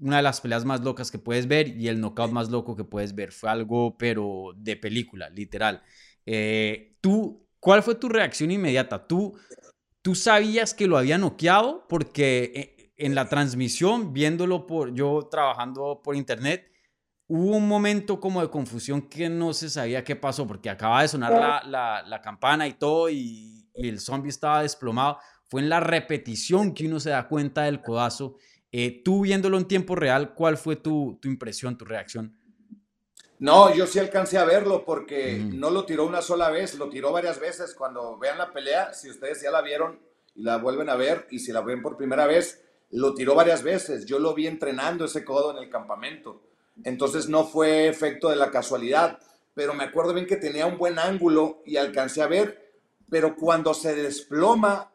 [0.00, 2.84] una de las peleas más locas que puedes ver y el knockout más loco que
[2.84, 3.32] puedes ver.
[3.32, 5.82] Fue algo, pero de película, literal.
[6.26, 9.06] Eh, tú, ¿cuál fue tu reacción inmediata?
[9.06, 9.38] ¿Tú,
[10.02, 11.86] tú sabías que lo había noqueado?
[11.88, 16.70] Porque eh, en la transmisión, viéndolo por yo trabajando por internet,
[17.26, 21.08] hubo un momento como de confusión que no se sabía qué pasó, porque acaba de
[21.08, 25.18] sonar la, la, la campana y todo, y, y el zombie estaba desplomado.
[25.46, 28.36] Fue en la repetición que uno se da cuenta del codazo
[28.72, 32.36] eh, tú viéndolo en tiempo real, ¿cuál fue tu, impresión, tu reacción?
[33.38, 37.10] No, yo sí alcancé a verlo porque no lo tiró una sola vez, lo tiró
[37.10, 37.74] varias veces.
[37.74, 39.98] Cuando vean la pelea, si ustedes ya la vieron
[40.34, 43.62] y la vuelven a ver, y si la ven por primera vez, lo tiró varias
[43.62, 44.04] veces.
[44.04, 46.42] Yo lo vi entrenando ese codo en el campamento.
[46.84, 49.18] Entonces no fue efecto de la casualidad,
[49.54, 52.74] pero me acuerdo bien que tenía un buen ángulo y alcancé a ver,
[53.08, 54.92] pero cuando se desploma,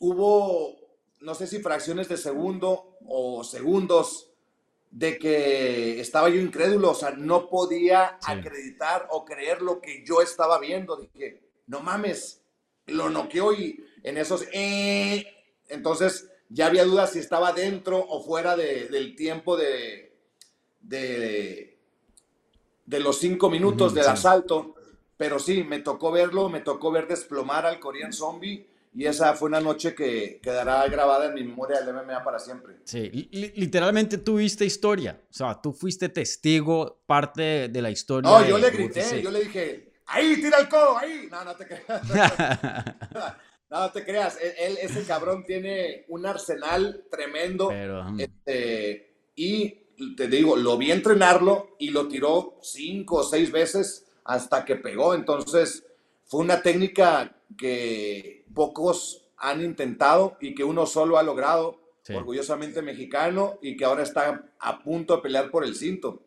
[0.00, 0.81] hubo
[1.22, 4.30] no sé si fracciones de segundo o segundos
[4.90, 10.20] de que estaba yo incrédulo, o sea, no podía acreditar o creer lo que yo
[10.20, 10.96] estaba viendo.
[10.96, 12.42] Dije, no mames,
[12.86, 14.46] lo noqueó y en esos...
[14.52, 15.24] Eh",
[15.68, 20.14] entonces ya había dudas si estaba dentro o fuera del tiempo de,
[20.80, 21.78] de,
[22.84, 24.74] de los cinco minutos del asalto.
[25.16, 29.48] Pero sí, me tocó verlo, me tocó ver desplomar al Korean Zombie y esa fue
[29.48, 32.76] una noche que quedará grabada en mi memoria del MMA para siempre.
[32.84, 35.18] Sí, literalmente tuviste historia.
[35.30, 38.30] O sea, tú fuiste testigo, parte de la historia.
[38.30, 41.26] No, yo le grité, yo le dije, ahí, tira el codo, ahí.
[41.30, 42.02] No, no te creas.
[43.70, 44.38] no, te creas.
[44.40, 47.70] E-, él, ese cabrón tiene un arsenal tremendo.
[48.18, 49.70] Este, y
[50.16, 55.14] te digo, lo vi entrenarlo y lo tiró cinco o seis veces hasta que pegó.
[55.14, 55.86] Entonces,
[56.32, 63.58] fue una técnica que pocos han intentado y que uno solo ha logrado, orgullosamente mexicano,
[63.60, 66.22] y que ahora está a punto de pelear por el cinto.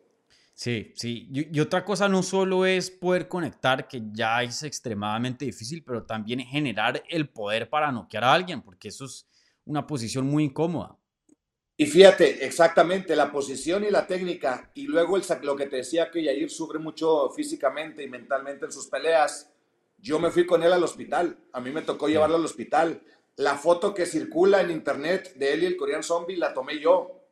[0.54, 1.28] Sí, sí.
[1.32, 6.38] Y, otra cosa no solo es poder conectar, que ya es extremadamente difícil, pero también
[6.38, 9.26] generar el poder para noquear a alguien, porque eso es
[9.64, 10.96] una posición muy incómoda.
[11.76, 16.12] Y fíjate, exactamente, la posición y la técnica, y luego el, lo que te decía
[16.12, 19.52] que Yair sufre mucho físicamente y mentalmente en sus peleas.
[19.98, 23.02] Yo me fui con él al hospital, a mí me tocó llevarlo al hospital.
[23.36, 27.22] La foto que circula en internet de él y el Korean Zombie la tomé yo.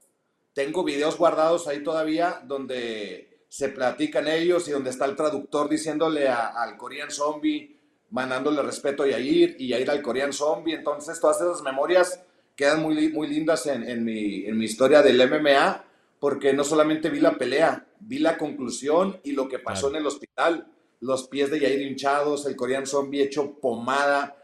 [0.52, 6.28] Tengo videos guardados ahí todavía donde se platican ellos y donde está el traductor diciéndole
[6.28, 7.78] al Korean Zombie,
[8.10, 10.74] mandándole respeto a Yair y Yair al Korean Zombie.
[10.74, 12.20] Entonces, todas esas memorias
[12.56, 15.84] quedan muy, muy lindas en, en, mi, en mi historia del MMA,
[16.18, 20.06] porque no solamente vi la pelea, vi la conclusión y lo que pasó en el
[20.06, 20.66] hospital.
[21.04, 24.36] Los pies de Yair hinchados, el Korean Zombie hecho pomada.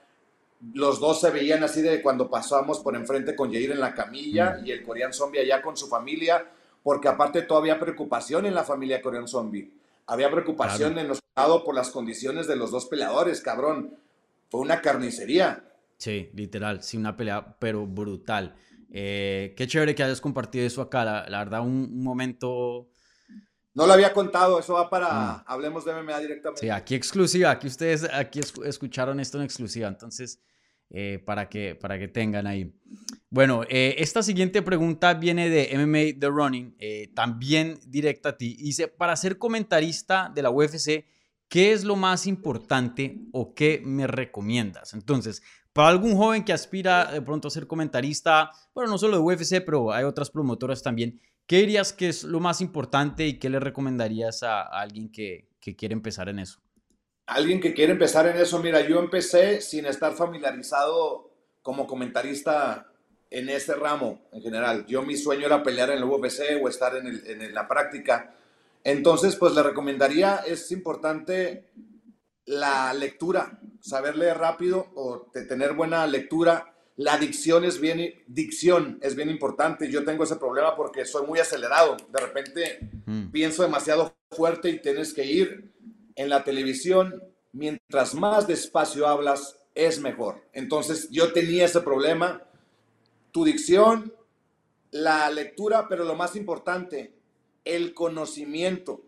[0.75, 4.59] Los dos se veían así de cuando pasamos por enfrente con Yair en la camilla
[4.61, 4.67] mm.
[4.67, 6.47] y el Korean Zombie allá con su familia,
[6.83, 9.73] porque aparte todavía había preocupación en la familia Korean Zombie.
[10.07, 11.21] Había preocupación en los
[11.65, 13.97] por las condiciones de los dos peleadores, cabrón.
[14.51, 15.65] Fue una carnicería.
[15.97, 18.55] Sí, literal, sí, una pelea, pero brutal.
[18.93, 22.89] Eh, qué chévere que hayas compartido eso acá, la, verdad, un, momento...
[23.81, 25.45] No lo había contado, eso va para, mm.
[25.47, 26.61] hablemos de MMA directamente.
[26.61, 30.41] Sí, aquí exclusiva, aquí ustedes aquí escucharon esto en exclusiva, entonces,
[30.91, 32.73] eh, para, que, para que tengan ahí.
[33.31, 36.77] Bueno, eh, esta siguiente pregunta viene de MMA The Running,
[37.15, 38.57] también directa a ti.
[38.57, 41.07] Dice, para ser comentarista de la UFC,
[41.49, 44.95] ¿qué es lo más importante o qué me recomiendas?
[44.95, 49.23] Entonces, para algún joven que aspira de pronto a ser comentarista, bueno, no solo de
[49.23, 51.21] UFC, pero hay otras promotoras también,
[51.51, 55.95] ¿qué dirías que es lo más importante y qué le recomendarías a, alguien que, quiere
[55.95, 56.61] empezar en eso?
[57.27, 61.29] Alguien que quiere empezar en eso, mira, yo empecé sin estar familiarizado
[61.61, 62.87] como comentarista
[63.31, 64.87] en ese ramo en general.
[64.87, 68.33] Yo mi sueño era pelear en el UFC o estar en, en la práctica.
[68.85, 71.73] Entonces, pues le recomendaría, es importante
[72.45, 76.70] la lectura, saber leer rápido o tener buena lectura.
[77.01, 79.91] La dicción es bien, dicción es bien importante.
[79.91, 81.97] Yo tengo ese problema porque soy muy acelerado.
[82.13, 82.91] De repente
[83.33, 85.73] pienso demasiado fuerte y tienes que ir
[86.15, 87.23] en la televisión.
[87.53, 90.45] Mientras más despacio hablas, es mejor.
[90.53, 92.43] Entonces yo tenía ese problema.
[93.33, 94.13] Tu dicción,
[94.91, 97.15] la lectura, pero lo más importante,
[97.65, 99.01] el conocimiento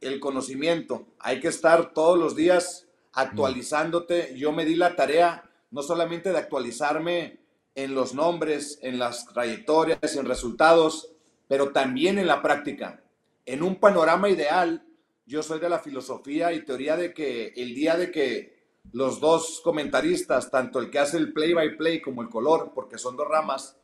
[0.00, 1.06] el conocimiento.
[1.18, 4.34] Hay que estar todos los días actualizándote.
[4.34, 7.40] Yo me di la tarea no solamente de actualizarme
[7.74, 11.10] en los nombres, en las trayectorias, en resultados,
[11.48, 13.02] pero también en la práctica.
[13.44, 14.86] En un panorama ideal,
[15.26, 18.54] yo soy de la filosofía y teoría de que el día de que
[18.92, 22.96] los dos comentaristas, tanto el que hace el play by play como el color, porque
[22.96, 23.76] son dos ramas,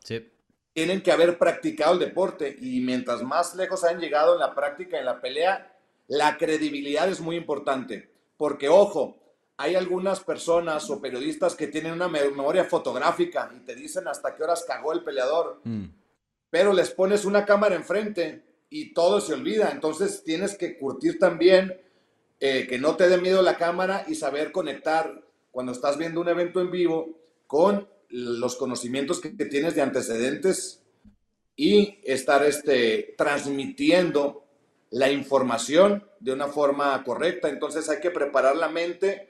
[0.72, 2.56] tienen que haber practicado el deporte.
[2.60, 5.76] Y mientras más lejos han llegado en la práctica, en la pelea,
[6.06, 9.19] la credibilidad es muy importante, porque ojo,
[9.60, 14.42] hay algunas personas o periodistas que tienen una memoria fotográfica y te dicen hasta qué
[14.42, 15.84] horas cagó el peleador, mm.
[16.48, 21.78] pero les pones una cámara enfrente y todo se olvida, entonces tienes que curtir también
[22.40, 26.28] eh, que no te dé miedo la cámara y saber conectar cuando estás viendo un
[26.28, 30.82] evento en vivo con los conocimientos que, tienes de antecedentes
[31.54, 34.46] y estar este, transmitiendo
[34.88, 37.50] la información de una forma correcta.
[37.50, 39.29] Entonces hay que preparar la mente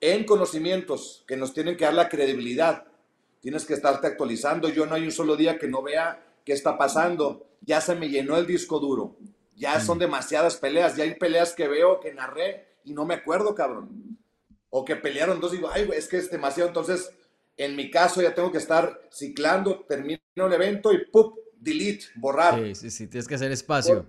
[0.00, 2.84] en conocimientos que nos tienen que dar la credibilidad.
[3.40, 4.68] Tienes que estarte actualizando.
[4.68, 7.46] Yo no hay un solo día que no vea qué está pasando.
[7.60, 9.16] Ya se me llenó el disco duro.
[9.56, 10.00] Ya son mm.
[10.00, 10.96] demasiadas peleas.
[10.96, 14.18] Ya hay peleas que veo que narré y no me acuerdo, cabrón.
[14.70, 16.68] O que pelearon entonces digo, ay, es que es demasiado.
[16.68, 17.10] Entonces,
[17.56, 21.38] en mi caso ya tengo que estar ciclando, termino el evento y ¡pup!
[21.60, 22.54] Delete, borrar.
[22.54, 24.06] Sí, sí, sí, tienes que hacer espacio.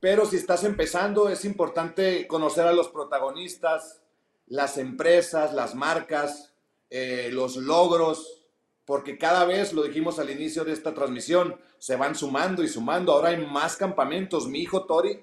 [0.00, 4.02] Pero si estás empezando, es importante conocer a los protagonistas,
[4.48, 6.54] las empresas, las marcas,
[6.90, 8.44] eh, los logros,
[8.84, 13.12] porque cada vez, lo dijimos al inicio de esta transmisión, se van sumando y sumando.
[13.12, 14.48] Ahora hay más campamentos.
[14.48, 15.20] Mi hijo Tori,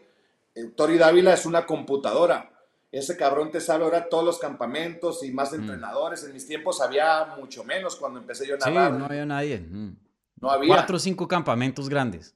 [0.53, 2.51] eh, Tori Dávila es una computadora.
[2.91, 5.55] Ese cabrón te sabe ahora todos los campamentos y más mm.
[5.55, 6.23] entrenadores.
[6.23, 8.93] En mis tiempos había mucho menos cuando empecé yo a narrar.
[8.93, 9.59] Sí, no había nadie.
[9.59, 9.97] Mm.
[10.39, 10.75] No había.
[10.75, 12.35] Cuatro o cinco campamentos grandes.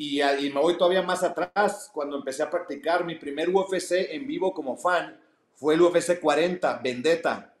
[0.00, 4.54] Y, me voy todavía más atrás, cuando empecé a practicar mi primer UFC en vivo
[4.54, 5.20] como fan,
[5.58, 7.54] fue el UFC 40, Vendetta.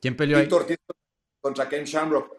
[0.00, 0.48] ¿Quién peleó ahí?
[1.40, 2.34] contra Ken Shamrock.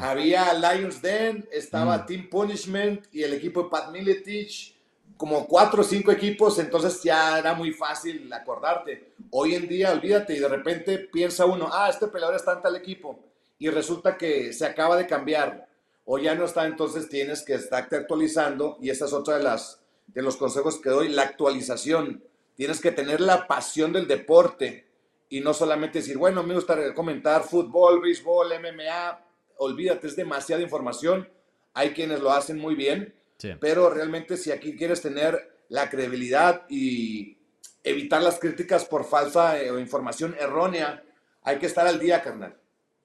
[0.00, 2.06] Había Lions Den, estaba mm.
[2.06, 4.74] Team Punishment y el equipo de Pat Miletich,
[5.16, 9.14] como cuatro o cinco equipos, entonces ya era muy fácil acordarte.
[9.30, 12.76] Hoy en día, olvídate, y de repente piensa uno, ah, este peleador está en tal
[12.76, 13.18] equipo,
[13.58, 15.68] y resulta que se acaba de cambiar,
[16.04, 19.80] o ya no está, entonces tienes que estarte actualizando, y esa es otra de las
[20.06, 22.22] de los consejos que doy, la actualización.
[22.56, 24.88] Tienes que tener la pasión del deporte
[25.28, 29.24] y no solamente decir, bueno, me gusta comentar fútbol, béisbol, MMA,
[29.58, 31.28] olvídate, es demasiada información.
[31.74, 33.14] Hay quienes lo hacen muy bien,
[33.60, 37.36] pero realmente si aquí quieres tener la credibilidad y
[37.84, 41.04] evitar las críticas por falsa eh, o información errónea,
[41.42, 42.56] hay que estar al día, carnal.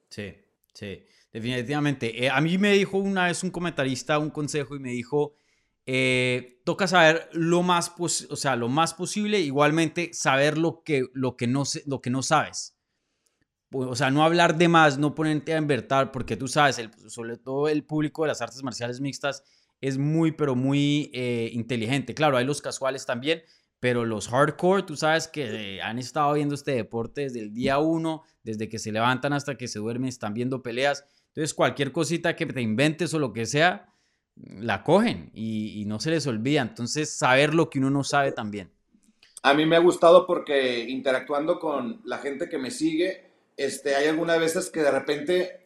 [0.08, 0.34] Sí,
[0.72, 2.24] sí, definitivamente.
[2.24, 5.36] Eh, a mí me dijo una vez un comentarista un consejo y me dijo,
[5.86, 11.36] eh, toca saber lo más, o sea, lo más posible, igualmente saber lo que, lo
[11.36, 12.76] que, no, lo que no sabes.
[13.72, 17.68] O sea, no hablar de más, no ponerte a invertir, porque tú sabes, sobre todo
[17.68, 19.42] el público de las artes marciales mixtas
[19.80, 22.14] es muy, pero muy eh, inteligente.
[22.14, 23.42] Claro, hay los casuales también,
[23.80, 28.22] pero los hardcore, tú sabes que han estado viendo este deporte desde el día uno,
[28.44, 31.04] desde que se levantan hasta que se duermen, están viendo peleas.
[31.28, 33.91] Entonces, cualquier cosita que te inventes o lo que sea,
[34.36, 36.62] la cogen y, no se les olvida.
[36.62, 38.70] Entonces, saber lo que uno no sabe también.
[39.42, 44.06] A mí me ha gustado porque interactuando con la gente que me sigue, este, hay
[44.06, 45.62] algunas veces que de repente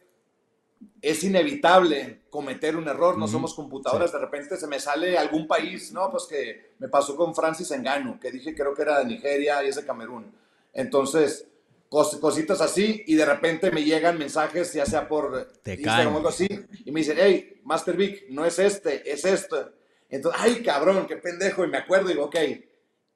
[1.01, 5.91] es inevitable cometer un error, no somos computadoras, de repente se me sale algún país,
[5.91, 6.09] ¿no?
[6.11, 9.69] Pues que me pasó con Francis Engano, que dije creo que era de Nigeria y
[9.69, 10.31] es de Camerún.
[10.73, 11.47] Entonces,
[11.89, 16.47] cositas así, y de repente me llegan mensajes, ya sea por Instagram o algo así,
[16.85, 19.71] y me dicen, hey, Master Vic, no es este, es esto.
[20.09, 22.35] Entonces, ay, cabrón, qué pendejo, y me acuerdo y digo, ok,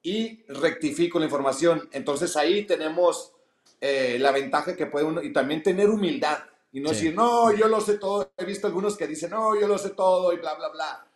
[0.03, 1.89] y rectifico la información.
[1.91, 3.34] Entonces ahí tenemos
[3.80, 6.39] eh, la ventaja que puede uno, y también tener humildad,
[6.74, 8.32] y no decir, no, yo lo sé todo.
[8.38, 11.07] He visto algunos que dicen, no, yo lo sé todo, y bla, bla, bla.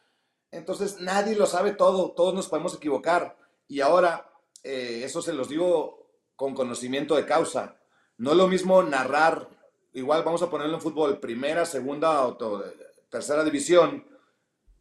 [0.52, 3.38] Entonces, nadie lo sabe todo, todos nos podemos equivocar.
[3.68, 4.30] Y ahora,
[4.64, 6.05] eh, eso se los digo
[6.36, 7.78] con conocimiento de causa.
[8.18, 9.50] No es lo mismo narrar,
[9.94, 12.38] igual vamos a ponerlo en fútbol, primera, segunda o
[13.10, 14.06] tercera división,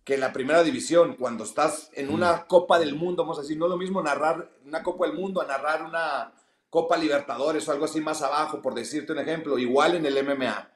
[0.05, 2.47] que en la primera división, cuando estás en una mm.
[2.47, 5.41] Copa del Mundo, vamos a decir, no es lo mismo narrar una Copa del Mundo
[5.41, 6.33] a narrar una
[6.69, 10.71] Copa Libertadores o algo así más abajo, por decirte un ejemplo, igual en el MMA.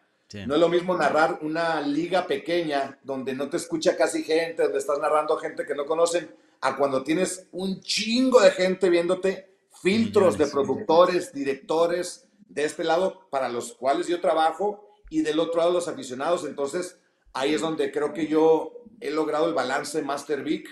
[0.46, 4.78] No es lo mismo narrar una liga pequeña donde no te escucha casi gente, donde
[4.78, 10.38] estás narrando gente que no conocen, a cuando tienes un chingo de gente viéndote filtros
[10.38, 15.72] de productores, directores de este lado para los cuales yo trabajo y del otro lado
[15.72, 16.44] los aficionados.
[16.44, 16.98] Entonces,
[17.32, 20.68] ahí es donde creo que yo he logrado el balance Master Vic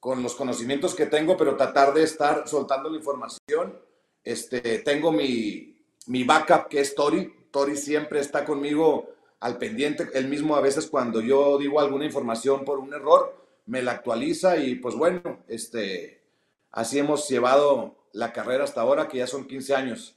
[0.00, 3.78] con los conocimientos que tengo, pero tratar de estar soltando la información.
[4.24, 7.32] Este, tengo mi, mi backup que es Tori.
[7.50, 9.08] Tori siempre está conmigo
[9.40, 10.08] al pendiente.
[10.14, 14.56] Él mismo a veces cuando yo digo alguna información por un error, me la actualiza
[14.56, 16.22] y pues bueno, este,
[16.70, 20.16] así hemos llevado la carrera hasta ahora, que ya son 15 años.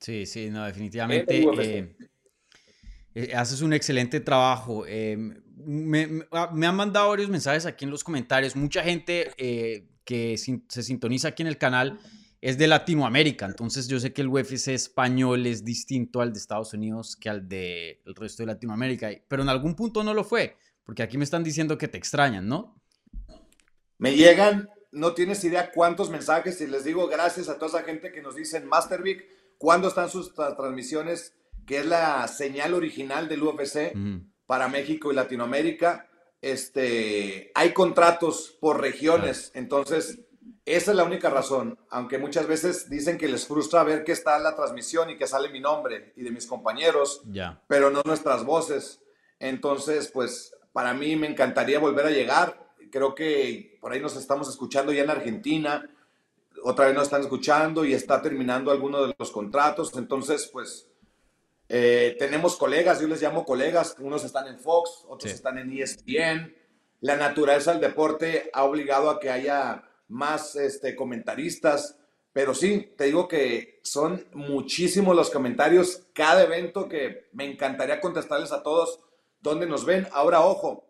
[0.00, 1.42] Sí, sí, no, definitivamente.
[1.60, 1.96] Eh,
[3.14, 4.84] eh, haces un excelente trabajo.
[4.86, 5.16] Eh,
[6.32, 8.54] ah, me, han mandado varios mensajes aquí en los comentarios.
[8.56, 9.32] Mucha gente
[10.04, 11.98] que se sintoniza aquí en el canal
[12.40, 13.46] es de Latinoamérica.
[13.46, 17.48] Entonces yo sé que el UFC español es distinto al de Estados Unidos que al
[17.48, 19.10] del resto de Latinoamérica.
[19.26, 20.56] Pero en algún punto no lo fue.
[20.84, 22.80] Porque aquí me están diciendo que te extrañan, ¿no?
[23.98, 28.12] Me llegan no tienes idea cuántos mensajes y les digo gracias a toda esa gente
[28.12, 29.24] que nos dicen Mastervic,
[29.58, 31.34] cuándo están sus transmisiones,
[31.66, 33.94] que es la señal original del UFC
[34.46, 36.08] para México y Latinoamérica.
[36.40, 40.20] Este, hay contratos por regiones, entonces
[40.66, 44.36] esa es la única razón, aunque muchas veces dicen que les frustra ver que está
[44.40, 47.22] la transmisión y que sale mi nombre y de mis compañeros,
[47.68, 49.00] pero no nuestras voces.
[49.38, 54.48] Entonces, pues para mí me encantaría volver a llegar creo que por ahí nos estamos
[54.48, 55.90] escuchando ya en Argentina,
[56.62, 60.88] otra vez nos están escuchando y está terminando alguno de los contratos, entonces pues
[61.68, 66.54] eh, tenemos colegas, yo les llamo colegas, unos están en Fox, otros están en ESPN,
[67.00, 71.98] la naturaleza del deporte ha obligado a que haya más este, comentaristas,
[72.32, 78.52] pero sí, te digo que son muchísimos los comentarios, cada evento que me encantaría contestarles
[78.52, 79.00] a todos
[79.40, 80.06] donde nos ven.
[80.12, 80.84] Ahora, ojo,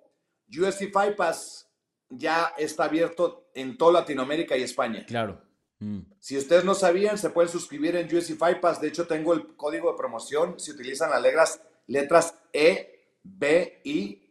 [0.48, 1.65] UFC Fight Pass
[2.08, 5.04] ya está abierto en toda Latinoamérica y España.
[5.06, 5.40] Claro.
[5.78, 6.00] Mm.
[6.18, 8.80] Si ustedes no sabían, se pueden suscribir en USC Pass.
[8.80, 10.58] De hecho, tengo el código de promoción.
[10.58, 14.22] Si utilizan las letras, letras E, B, I,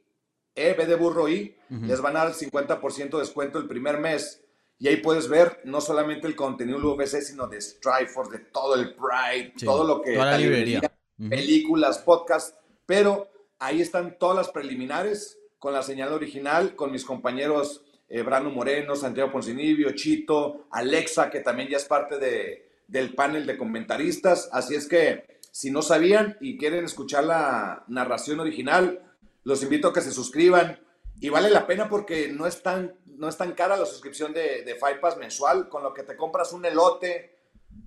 [0.55, 3.99] E, B de burro, I, les van a dar el 50% de descuento el primer
[3.99, 4.41] mes.
[4.78, 8.76] Y ahí puedes ver no solamente el contenido del UFC, sino de Strikeforce, de todo
[8.76, 10.15] el Pride, todo lo que...
[10.15, 10.82] Toda la librería.
[11.30, 12.57] Películas, podcasts.
[12.86, 18.51] Pero ahí están todas las preliminares con la señal original, con mis compañeros eh, Brano
[18.51, 24.47] Moreno, Santiago Poncinibio, Chito, Alexa, que también ya es parte de, del panel de comentaristas.
[24.51, 29.01] Así es que si no sabían y quieren escuchar la narración original,
[29.43, 30.80] los invito a que se suscriban.
[31.20, 34.61] Y vale la pena porque no es tan, no es tan cara la suscripción de,
[34.61, 37.39] de Five Pass mensual, con lo que te compras un elote,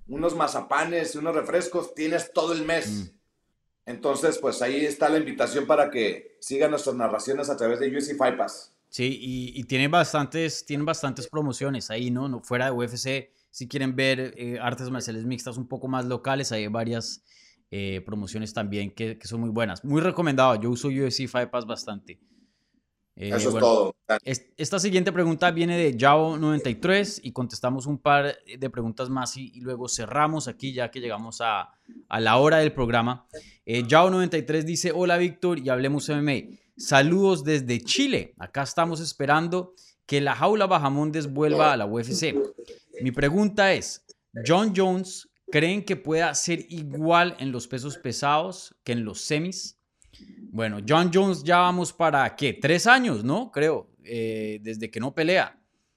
[0.09, 2.89] unos mazapanes y unos refrescos, tienes todo el mes.
[2.89, 3.18] Mm.
[3.85, 8.11] Entonces, pues ahí está la invitación para que sigan nuestras narraciones a través de UFC
[8.17, 8.73] Five Pass.
[8.89, 12.27] Sí, y, tiene bastantes, tienen bastantes promociones ahí, ¿no?
[12.27, 16.51] no fuera de UFC, si quieren ver eh, artes marciales mixtas un poco más locales,
[16.51, 17.23] hay varias
[17.69, 19.83] eh, promociones también que, que, son muy buenas.
[19.83, 22.19] Muy recomendado, yo uso UFC Five Pass bastante.
[23.19, 23.95] Eh, Eso es todo.
[24.55, 29.89] esta siguiente pregunta viene de Jao93 y contestamos un par de preguntas más y, luego
[29.89, 31.69] cerramos aquí ya que llegamos a,
[32.07, 33.27] a la hora del programa.
[33.65, 36.57] Eh, Jao93 dice, hola Víctor y hablemos MMA.
[36.77, 38.33] Saludos desde Chile.
[38.39, 39.73] Acá estamos esperando
[40.05, 42.33] que la jaula Bajamondes vuelva a la UFC.
[43.01, 44.05] Mi pregunta es,
[44.47, 49.78] ¿John Jones creen que pueda ser igual en los pesos pesados que en los semis?
[50.51, 52.53] Bueno, John Jones ya vamos para, ¿qué?
[52.53, 53.51] Tres años, ¿no?
[53.51, 55.55] Creo, eh, desde que no pelea.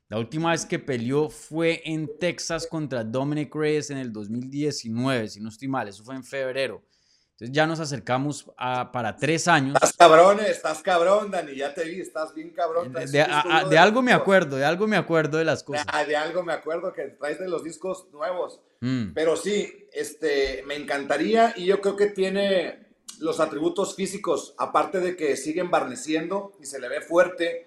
[0.08, 5.40] La última vez que peleó fue en Texas contra Dominic Reyes en el 2019, si
[5.40, 6.82] no estoy mal, eso fue en febrero.
[7.30, 9.74] Entonces ya nos acercamos a, para tres años.
[9.74, 12.92] Estás cabrón, estás cabrón, Dani, ya te vi, estás bien cabrón.
[12.92, 15.86] De, algo me acuerdo, de algo me acuerdo de las cosas.
[16.06, 18.60] De, algo me acuerdo que traes de los discos nuevos.
[18.80, 19.14] Mm.
[19.14, 22.81] Pero sí, este, me encantaría y yo creo que tiene
[23.20, 27.66] los atributos físicos, aparte de que sigue embarneciendo y se le ve fuerte.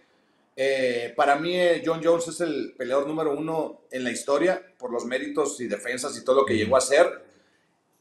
[0.56, 4.92] Eh, para mí, eh, John Jones es el peleador número uno en la historia por
[4.92, 7.26] los méritos y defensas y todo lo que llegó a ser.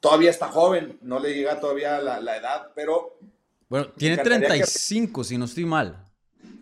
[0.01, 3.19] Todavía está joven, no le llega todavía la, la edad, pero.
[3.69, 6.05] Bueno, tiene 35, si no estoy mal.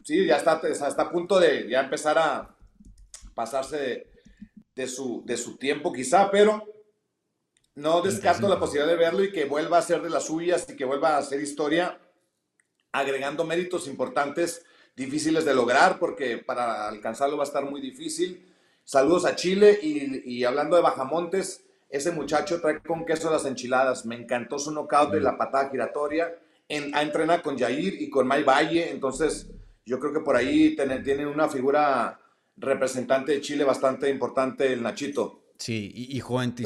[0.05, 2.57] Sí, ya está, está a punto de ya empezar a
[3.35, 4.07] pasarse
[4.75, 6.65] de, su, de su tiempo, quizá, pero
[7.75, 10.77] no descarto la posibilidad de verlo y que vuelva a ser de las suyas y
[10.77, 11.99] que vuelva a hacer historia,
[12.93, 14.65] agregando méritos importantes,
[14.95, 18.55] difíciles de lograr, porque para alcanzarlo va a estar muy difícil.
[18.85, 24.05] Saludos a Chile y, hablando de Bajamontes, ese muchacho trae con queso las enchiladas.
[24.05, 26.37] Me encantó su knockout de la patada giratoria.
[26.69, 29.49] En, ha entrenado con Jair y con May Valle, entonces
[29.85, 32.19] yo creo que por ahí tienen una figura
[32.57, 35.42] representante de Chile bastante importante, el Nachito.
[35.63, 36.57] Sí, y, y joven,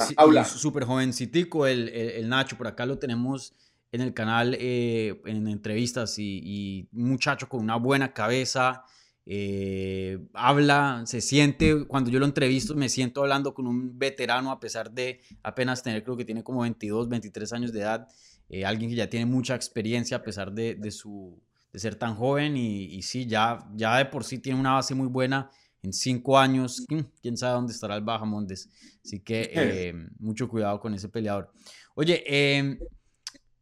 [0.46, 3.52] súper jovencitico el, el, Nacho, por acá lo tenemos
[3.92, 8.84] en el canal eh, en entrevistas y, muchacho con una buena cabeza,
[9.26, 14.60] eh, habla, se siente, cuando yo lo entrevisto me siento hablando con un veterano a
[14.60, 18.08] pesar de apenas tener, creo que tiene como 22, 23 años de edad,
[18.48, 21.38] eh, alguien que ya tiene mucha experiencia a pesar de, de su,
[21.70, 24.94] de ser tan joven y, y sí, ya, ya de por sí tiene una base
[24.94, 25.50] muy buena
[25.86, 28.68] en cinco años, mm, quién sabe dónde estará el Bajamontes.
[29.04, 31.52] Así que eh, mucho cuidado con ese peleador.
[31.94, 32.78] Oye, em,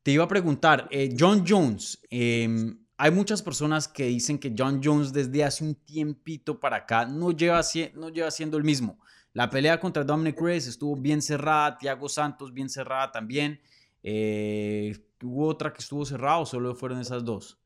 [0.02, 4.80] te iba a preguntar, eh, John Jones, em, hay muchas personas que dicen que John
[4.82, 7.60] Jones desde hace un tiempito para acá no lleva,
[7.94, 8.98] no lleva siendo el mismo.
[9.32, 13.60] La pelea contra Dominic Reyes estuvo bien cerrada, Thiago Santos bien cerrada también.
[14.02, 17.58] Eh, ¿Hubo otra que estuvo cerrada o solo fueron esas dos?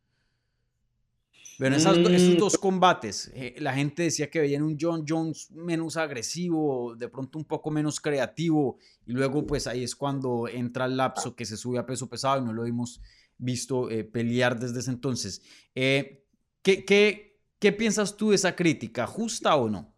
[1.58, 2.36] Bueno, esos mm.
[2.36, 7.36] dos combates, eh, la gente decía que veían un John Jones menos agresivo, de pronto
[7.36, 11.56] un poco menos creativo, y luego pues ahí es cuando entra el lapso que se
[11.56, 13.00] sube a peso pesado y no lo hemos
[13.38, 15.42] visto eh, pelear desde ese entonces.
[15.74, 16.24] Eh,
[16.62, 19.08] ¿qué, qué, qué piensas tú de esa crítica?
[19.08, 19.92] ¿Justa o no?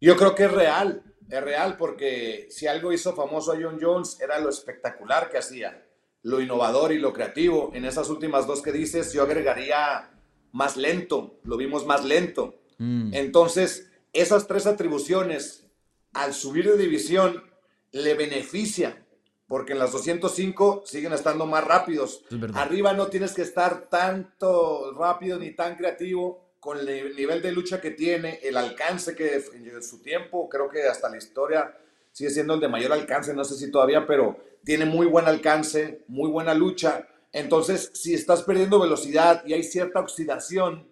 [0.00, 4.20] Yo creo que es real, es real, porque si algo hizo famoso a John Jones
[4.20, 5.84] era lo espectacular que hacía,
[6.22, 7.72] lo innovador y lo creativo.
[7.74, 10.10] En esas últimas dos que dices, yo agregaría
[10.52, 12.60] más lento, lo vimos más lento.
[12.78, 13.14] Mm.
[13.14, 15.66] Entonces, esas tres atribuciones,
[16.12, 17.44] al subir de división,
[17.92, 19.04] le beneficia,
[19.46, 22.24] porque en las 205 siguen estando más rápidos.
[22.54, 27.80] Arriba no tienes que estar tanto rápido ni tan creativo con el nivel de lucha
[27.80, 31.74] que tiene, el alcance que en su tiempo, creo que hasta la historia
[32.12, 36.04] sigue siendo el de mayor alcance, no sé si todavía, pero tiene muy buen alcance,
[36.06, 40.88] muy buena lucha entonces, si estás perdiendo velocidad y hay cierta oxidación,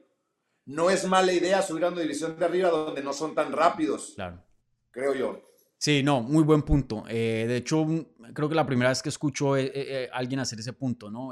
[0.67, 4.13] no es mala idea subir a una división de arriba donde no son tan rápidos.
[4.15, 4.43] Claro.
[4.91, 5.43] Creo yo.
[5.79, 7.05] Sí, no, muy buen punto.
[7.09, 7.87] Eh, de hecho,
[8.35, 11.31] creo que la primera vez que escucho a eh, eh, alguien hacer ese punto, ¿no?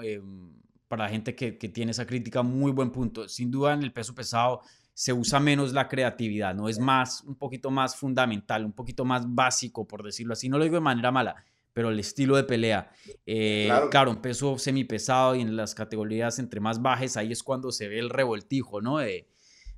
[0.89, 3.29] para la gente que, que, tiene esa crítica, muy buen punto.
[3.29, 4.61] Sin duda, en el peso pesado
[4.95, 6.69] se usa menos la creatividad, ¿no?
[6.69, 10.49] Es más, un poquito más fundamental, un poquito más básico, por decirlo así.
[10.49, 11.45] No lo digo de manera mala,
[11.77, 12.91] pero el estilo de pelea.
[13.27, 13.91] Eh, Claro.
[13.91, 14.11] claro.
[14.13, 17.99] un peso semipesado y en las categorías entre más bajes, ahí es cuando se ve
[17.99, 18.97] el revoltijo, ¿no?
[18.97, 19.29] De,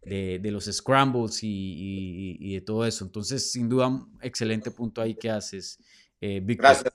[0.03, 3.05] de, de los scrambles y, y- y de todo eso.
[3.05, 5.81] Entonces, sin duda, un excelente punto ahí que haces,
[6.21, 6.67] eh, Víctor.
[6.69, 6.95] Gracias.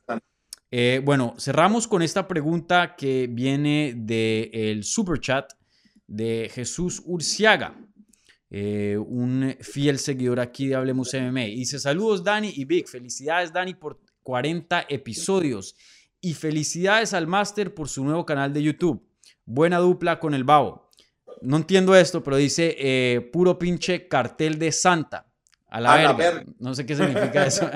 [0.71, 5.51] Eh, bueno, cerramos con esta pregunta que viene del super chat
[6.07, 7.75] de Jesús Urciaga,
[8.49, 11.47] eh, un fiel seguidor aquí de Hablemos MMA.
[11.47, 15.75] Y dice, saludos Dani y Vic, felicidades Dani por 40 episodios
[16.21, 19.05] y felicidades al Master por su nuevo canal de YouTube.
[19.45, 20.89] Buena dupla con el Babo.
[21.41, 25.27] No entiendo esto, pero dice eh, puro pinche cartel de Santa.
[25.69, 26.37] A la, A la verga.
[26.39, 26.53] verga.
[26.59, 27.69] No sé qué significa eso.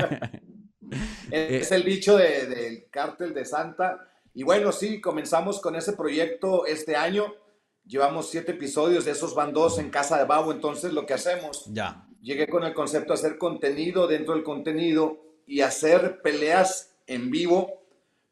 [1.32, 4.00] Es el bicho de- del cártel de Santa.
[4.34, 7.26] Y bueno, sí, comenzamos con ese proyecto este año.
[7.86, 10.52] Llevamos siete episodios, de esos van dos en Casa de Babo.
[10.52, 12.06] Entonces, lo que hacemos, ya.
[12.22, 15.18] llegué con el concepto de hacer contenido dentro del contenido
[15.48, 17.82] y hacer peleas en vivo,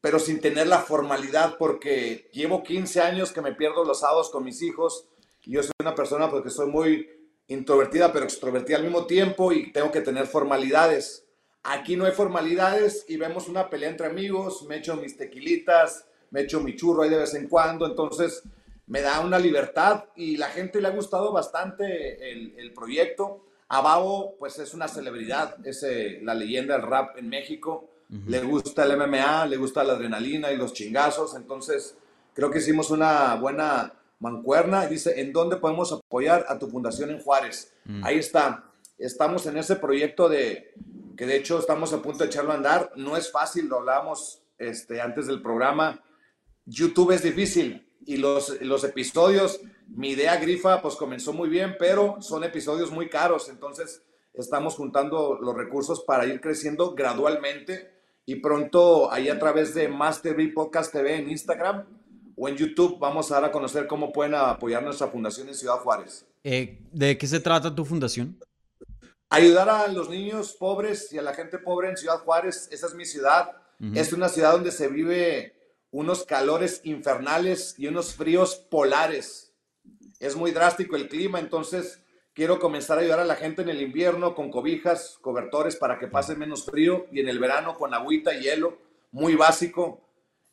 [0.01, 4.43] pero sin tener la formalidad, porque llevo 15 años que me pierdo los sábados con
[4.43, 5.07] mis hijos.
[5.45, 7.09] Yo soy una persona porque soy muy
[7.47, 11.25] introvertida, pero extrovertida al mismo tiempo y tengo que tener formalidades.
[11.63, 16.41] Aquí no hay formalidades y vemos una pelea entre amigos, me echo mis tequilitas, me
[16.41, 18.43] echo mi churro ahí de vez en cuando, entonces
[18.87, 23.45] me da una libertad y la gente le ha gustado bastante el proyecto.
[23.67, 27.89] A Babo, pues es una celebridad, es eh, la leyenda del rap en México.
[28.27, 31.97] Le gusta el MMA, le gusta la adrenalina y los chingazos, entonces
[32.33, 34.85] creo que hicimos una buena mancuerna.
[34.85, 37.73] Dice, ¿en dónde podemos apoyar a tu fundación en Juárez?
[37.85, 38.05] Mm.
[38.05, 38.71] Ahí está.
[38.97, 40.73] Estamos en ese proyecto de,
[41.17, 42.91] que de hecho estamos a punto de echarlo a andar.
[42.95, 46.01] No es fácil, lo hablábamos este, antes del programa.
[46.65, 52.21] YouTube es difícil y los, los episodios, mi idea grifa, pues comenzó muy bien, pero
[52.21, 53.49] son episodios muy caros.
[53.49, 54.03] Entonces
[54.33, 57.93] estamos juntando los recursos para ir creciendo gradualmente
[58.25, 61.85] y pronto ahí a través de Master B Podcast TV en Instagram
[62.35, 65.77] o en YouTube vamos a dar a conocer cómo pueden apoyar nuestra fundación en Ciudad
[65.77, 66.25] Juárez.
[66.43, 68.37] Eh, ¿De qué se trata tu fundación?
[69.29, 72.95] Ayudar a los niños pobres y a la gente pobre en Ciudad Juárez, esa es
[72.95, 73.51] mi ciudad.
[73.93, 75.53] Es una ciudad donde se vive
[75.91, 79.44] unos calores infernales y unos fríos polares.
[80.19, 82.01] Es muy drástico el clima, entonces
[82.33, 86.07] quiero comenzar a ayudar a la gente en el invierno con cobijas, cobertores para que
[86.07, 88.77] pase menos frío y en el verano con agüita y hielo,
[89.11, 90.01] muy básico.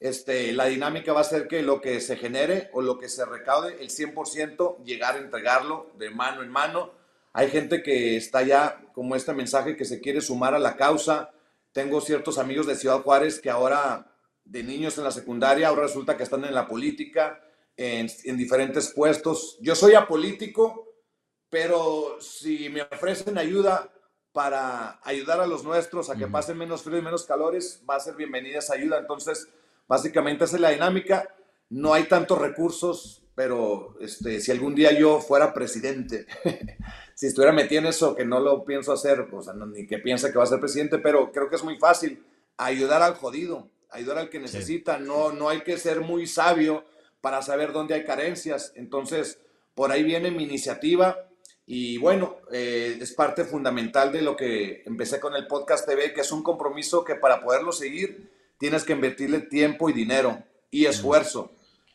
[0.00, 3.24] Este, la dinámica va a ser que lo que se genere o lo que se
[3.24, 6.92] recaude, el 100%, llegar a entregarlo de mano en mano.
[7.32, 11.30] Hay gente que está ya, como este mensaje, que se quiere sumar a la causa.
[11.72, 14.12] Tengo ciertos amigos de Ciudad Juárez que ahora,
[14.44, 17.40] de niños en la secundaria, ahora resulta que están en la política,
[17.76, 19.58] en, en diferentes puestos.
[19.60, 20.88] Yo soy apolítico,
[21.50, 23.92] pero si me ofrecen ayuda
[24.32, 28.00] para ayudar a los nuestros a que pasen menos frío y menos calores, va a
[28.00, 28.98] ser bienvenida esa ayuda.
[28.98, 29.48] Entonces,
[29.86, 31.28] básicamente esa es la dinámica.
[31.68, 36.26] No hay tantos recursos, pero este, si algún día yo fuera presidente,
[37.14, 39.98] si estuviera metido en eso, que no lo pienso hacer, o sea, no- ni que
[39.98, 42.24] piensa que va a ser presidente, pero creo que es muy fácil
[42.56, 44.98] ayudar al jodido, ayudar al que necesita.
[44.98, 46.84] No, no hay que ser muy sabio
[47.22, 48.74] para saber dónde hay carencias.
[48.76, 49.38] Entonces,
[49.74, 51.16] por ahí viene mi iniciativa
[51.64, 56.20] y bueno, eh, es parte fundamental de lo que empecé con el podcast TV, que
[56.20, 61.52] es un compromiso que para poderlo seguir tienes que invertirle tiempo y dinero y esfuerzo.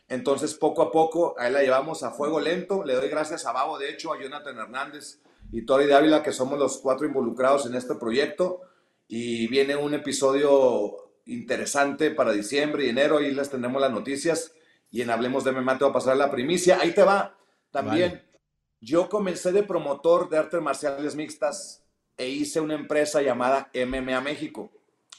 [0.08, 2.82] Entonces, poco a poco, ahí la llevamos a fuego lento.
[2.82, 5.20] Le doy gracias a Babo, de hecho, a Jonathan Hernández
[5.52, 8.62] y Tori de Ávila, que somos los cuatro involucrados en este proyecto.
[9.06, 13.18] Y viene un episodio interesante para diciembre y enero.
[13.18, 14.52] Ahí les tendremos las noticias.
[14.90, 16.78] Y en Hablemos de MMA te va a pasar la primicia.
[16.80, 17.36] Ahí te va.
[17.70, 18.40] También, Vale.
[18.80, 21.84] yo comencé de promotor de artes marciales mixtas
[22.16, 24.70] e hice una empresa llamada MMA México.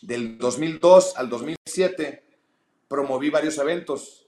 [0.01, 2.25] Del 2002 al 2007
[2.87, 4.27] promoví varios eventos.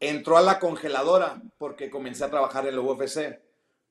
[0.00, 3.40] Entró a la congeladora porque comencé a trabajar en la UFC.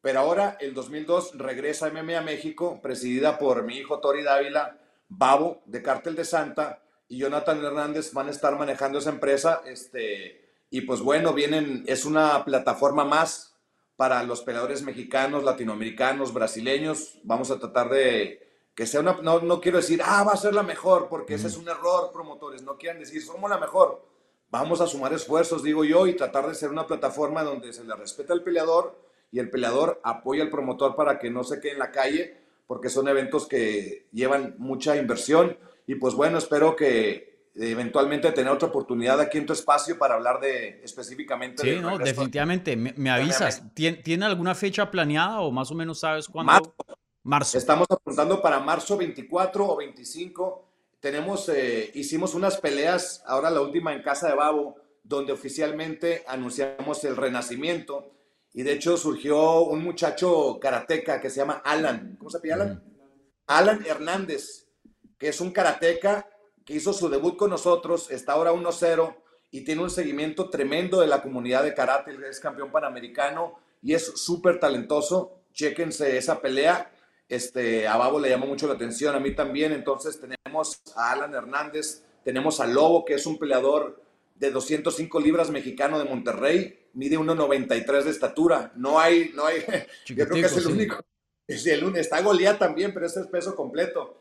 [0.01, 5.61] Pero ahora, el 2002, regresa a MMA México, presidida por mi hijo Tori Dávila, Babo,
[5.65, 9.61] de Cártel de Santa, y Jonathan Hernández van a estar manejando esa empresa.
[9.65, 13.57] Este, y pues bueno, vienen, es una plataforma más
[13.97, 17.19] para los peleadores mexicanos, latinoamericanos, brasileños.
[17.23, 20.55] Vamos a tratar de que sea una, no, no quiero decir, ah, va a ser
[20.55, 22.63] la mejor, porque ese es un error, promotores.
[22.63, 24.01] No quieran decir, somos la mejor.
[24.49, 27.93] Vamos a sumar esfuerzos, digo yo, y tratar de ser una plataforma donde se le
[27.93, 28.97] respeta al peleador
[29.29, 32.87] y el peleador apoya al promotor para que no se quede en la calle, porque
[32.87, 35.57] son eventos que llevan mucha inversión.
[35.85, 40.39] Y pues bueno, espero que eventualmente tener otra oportunidad aquí en tu espacio para hablar
[40.39, 41.61] de específicamente.
[41.63, 42.75] Sí, del no, definitivamente.
[42.77, 43.63] Me, me avisas.
[43.73, 46.51] ¿Tien- ¿Tiene alguna fecha planeada o más o menos sabes cuándo?
[46.51, 46.75] Marzo.
[47.23, 47.57] Marzo.
[47.57, 50.67] Estamos apuntando para marzo 24 o 25.
[50.99, 57.03] tenemos, eh, hicimos unas peleas, ahora la última en Casa de Babo, donde oficialmente anunciamos
[57.03, 58.11] el renacimiento.
[58.53, 62.15] Y de hecho surgió un muchacho karateca que se llama Alan.
[62.17, 62.83] ¿Cómo se llama Alan?
[63.47, 64.67] Alan Hernández,
[65.17, 66.27] que es un karateca
[66.71, 69.15] que hizo su debut con nosotros, está ahora 1-0
[69.51, 74.05] y tiene un seguimiento tremendo de la comunidad de karate, es campeón panamericano y es
[74.15, 75.43] súper talentoso.
[75.51, 76.93] Chéquense esa pelea.
[77.27, 79.73] Este, a Babo le llamó mucho la atención, a mí también.
[79.73, 84.01] Entonces tenemos a Alan Hernández, tenemos a Lobo, que es un peleador
[84.35, 88.71] de 205 libras mexicano de Monterrey, mide 1.93 de estatura.
[88.77, 89.59] No hay, no hay,
[90.05, 91.01] yo creo que es el único.
[91.47, 94.20] Es el, está Goliat también, pero este es peso completo.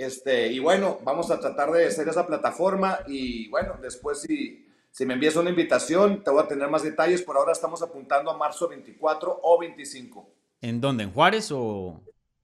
[0.00, 5.04] Este, y bueno, vamos a tratar de hacer esa plataforma y bueno, después si, si
[5.04, 7.20] me envías una invitación, te voy a tener más detalles.
[7.20, 10.26] Por ahora estamos apuntando a marzo 24 o 25.
[10.62, 11.04] ¿En dónde?
[11.04, 12.00] ¿En Juárez o...?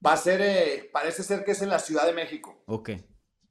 [0.07, 2.63] Va a ser, eh, parece ser que es en la Ciudad de México.
[2.67, 2.91] Ok,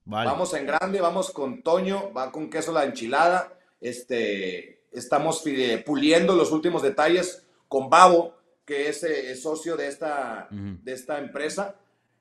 [0.03, 0.29] vale.
[0.29, 3.57] Vamos en grande, vamos con Toño, va con queso la enchilada.
[3.81, 5.43] Este, estamos
[5.83, 11.75] puliendo los últimos detalles con Babo, que es, eh, socio de esta, de esta empresa.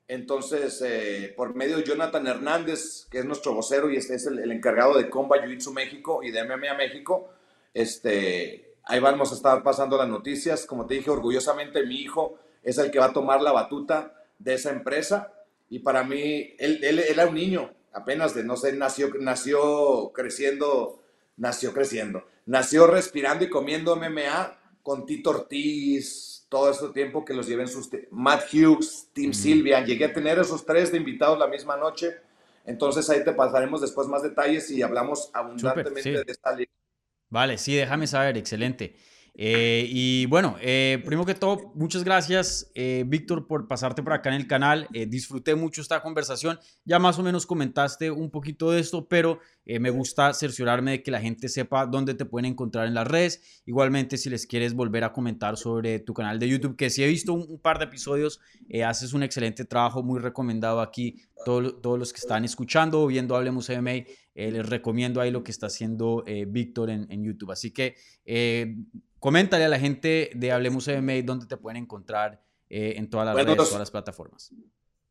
[0.07, 4.51] Entonces, eh, por medio de Jonathan Hernández, que es nuestro vocero y este es el,
[4.51, 7.29] encargado de Comba Jiu-Jitsu México y de MMA México,
[7.73, 10.67] este, ahí vamos a estar pasando las noticias.
[10.67, 14.53] Como te dije, orgullosamente mi hijo es el que va a tomar la batuta de
[14.53, 15.33] esa empresa.
[15.69, 21.01] Y para mí, él, él, era un niño, apenas de, no sé, nació, nació creciendo,
[21.37, 27.47] nació creciendo, nació respirando y comiendo MMA con Tito Ortiz, todo este tiempo que los
[27.47, 27.89] lleven sus...
[28.11, 32.15] Matt Hughes, Tim Silvia, llegué a tener esos tres de invitados la misma noche,
[32.65, 36.71] entonces ahí te pasaremos después más detalles y hablamos abundantemente de esta liga.
[37.29, 38.95] Vale, sí, déjame saber, excelente.
[39.37, 44.29] Eh, y bueno, eh, primero que todo, muchas gracias, eh, Víctor, por pasarte por acá
[44.29, 44.87] en el canal.
[45.07, 46.57] disfruté mucho esta conversación.
[46.85, 51.11] Ya más o menos comentaste un poquito de esto, pero me gusta cerciorarme de que
[51.11, 53.61] la gente sepa dónde te pueden encontrar en las redes.
[53.65, 57.07] Igualmente, si les quieres volver a comentar sobre tu canal de YouTube, que si he
[57.07, 58.39] visto un, par de episodios,
[58.85, 61.21] haces un excelente trabajo, muy recomendado aquí.
[61.45, 64.05] todos los que están escuchando o viendo Hablemos MMA,
[64.35, 67.51] les recomiendo ahí lo que está haciendo Víctor en, en, YouTube.
[67.51, 67.95] Así que
[69.25, 73.35] coméntale a la gente de Hablemos MMA dónde te pueden encontrar eh, en todas las
[73.35, 74.53] redes, todas las plataformas.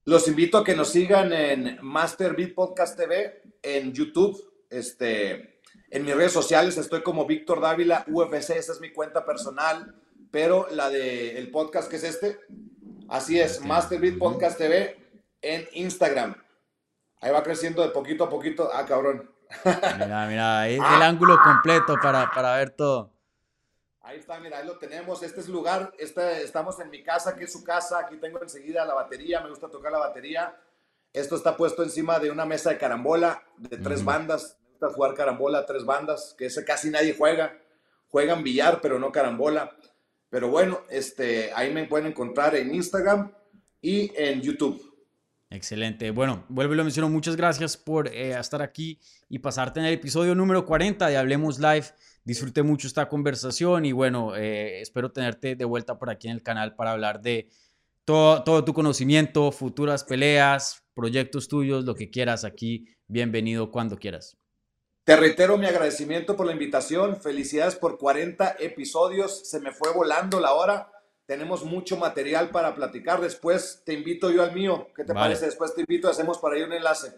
[0.04, 5.58] Los invito a que nos sigan en Master Beat Podcast TV, en YouTube, este,
[5.90, 9.96] en mis redes sociales estoy como Víctor Dávila, UFC, esa es mi cuenta personal,
[10.30, 12.38] pero la del el podcast que es este,
[13.08, 14.96] así es, Master Beat Podcast TV
[15.42, 16.36] en Instagram.
[17.20, 18.70] Ahí va creciendo de poquito a poquito.
[18.72, 19.28] Ah, cabrón.
[19.64, 23.13] Mira, mira, ahí el ángulo completo para, para ver todo.
[24.04, 25.22] Ahí está, mira, ahí lo tenemos.
[25.22, 28.00] Este es el lugar, este, estamos en mi casa, que es su casa.
[28.00, 30.54] Aquí tengo enseguida la batería, me gusta tocar la batería.
[31.10, 34.58] Esto está puesto encima de una mesa de carambola de tres bandas.
[34.62, 37.58] Me gusta jugar carambola, tres bandas, que ese casi nadie juega.
[38.08, 39.74] Juegan billar, pero no carambola.
[40.28, 43.32] Pero bueno, este, ahí me pueden encontrar en Instagram
[43.80, 44.94] y en YouTube.
[45.48, 46.10] Excelente.
[46.10, 47.08] Bueno, vuelvo y lo menciono.
[47.08, 49.00] Muchas gracias por eh, estar aquí
[49.30, 51.86] y pasarte en el episodio número 40 de Hablemos Live.
[52.24, 56.42] Disfruté mucho esta conversación y bueno, eh, espero tenerte de vuelta por aquí en el
[56.42, 57.50] canal para hablar de
[58.06, 62.86] todo, todo tu conocimiento, futuras peleas, proyectos tuyos, lo que quieras aquí.
[63.08, 64.38] Bienvenido cuando quieras.
[65.04, 67.20] Te reitero mi agradecimiento por la invitación.
[67.20, 69.46] Felicidades por 40 episodios.
[69.46, 70.90] Se me fue volando la hora.
[71.26, 73.20] Tenemos mucho material para platicar.
[73.20, 74.88] Después te invito yo al mío.
[74.96, 75.44] ¿Qué te parece?
[75.44, 77.12] Después te invito, hacemos para ahí un enlace.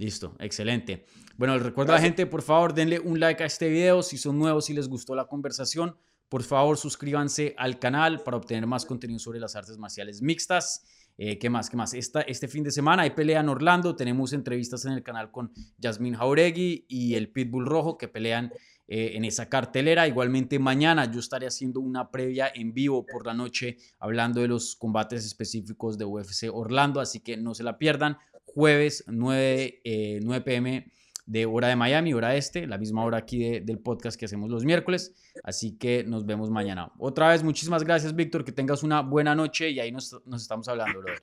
[0.00, 1.04] Listo, excelente.
[1.36, 4.02] Bueno, recuerdo a la gente, por favor, denle un like a este video.
[4.02, 5.94] Si son nuevos y les gustó la conversación,
[6.30, 10.86] por favor, suscríbanse al canal para obtener más contenido sobre las artes marciales mixtas.
[11.18, 11.68] Eh, ¿Qué más?
[11.68, 11.92] ¿Qué más?
[11.92, 13.94] Esta, este fin de semana hay pelea en Orlando.
[13.94, 18.54] Tenemos entrevistas en el canal con Yasmin Jauregui y el Pitbull Rojo que pelean
[18.88, 20.08] eh, en esa cartelera.
[20.08, 24.76] Igualmente mañana yo estaré haciendo una previa en vivo por la noche hablando de los
[24.76, 27.00] combates específicos de UFC Orlando.
[27.00, 28.16] Así que no se la pierdan
[28.54, 30.92] jueves 9, 9 pm
[31.30, 34.64] de hora de Miami, hora este, la misma hora aquí del podcast que hacemos los
[34.64, 35.14] miércoles.
[35.44, 36.90] Así que nos vemos mañana.
[36.98, 38.44] Otra vez, muchísimas gracias, Víctor.
[38.44, 41.22] Que tengas una buena noche y ahí nos, estamos hablando, brother.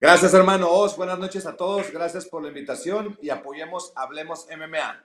[0.00, 0.96] Gracias, hermano Os.
[0.96, 1.90] Buenas noches a todos.
[1.92, 5.04] Gracias por la invitación y apoyemos Hablemos MMA.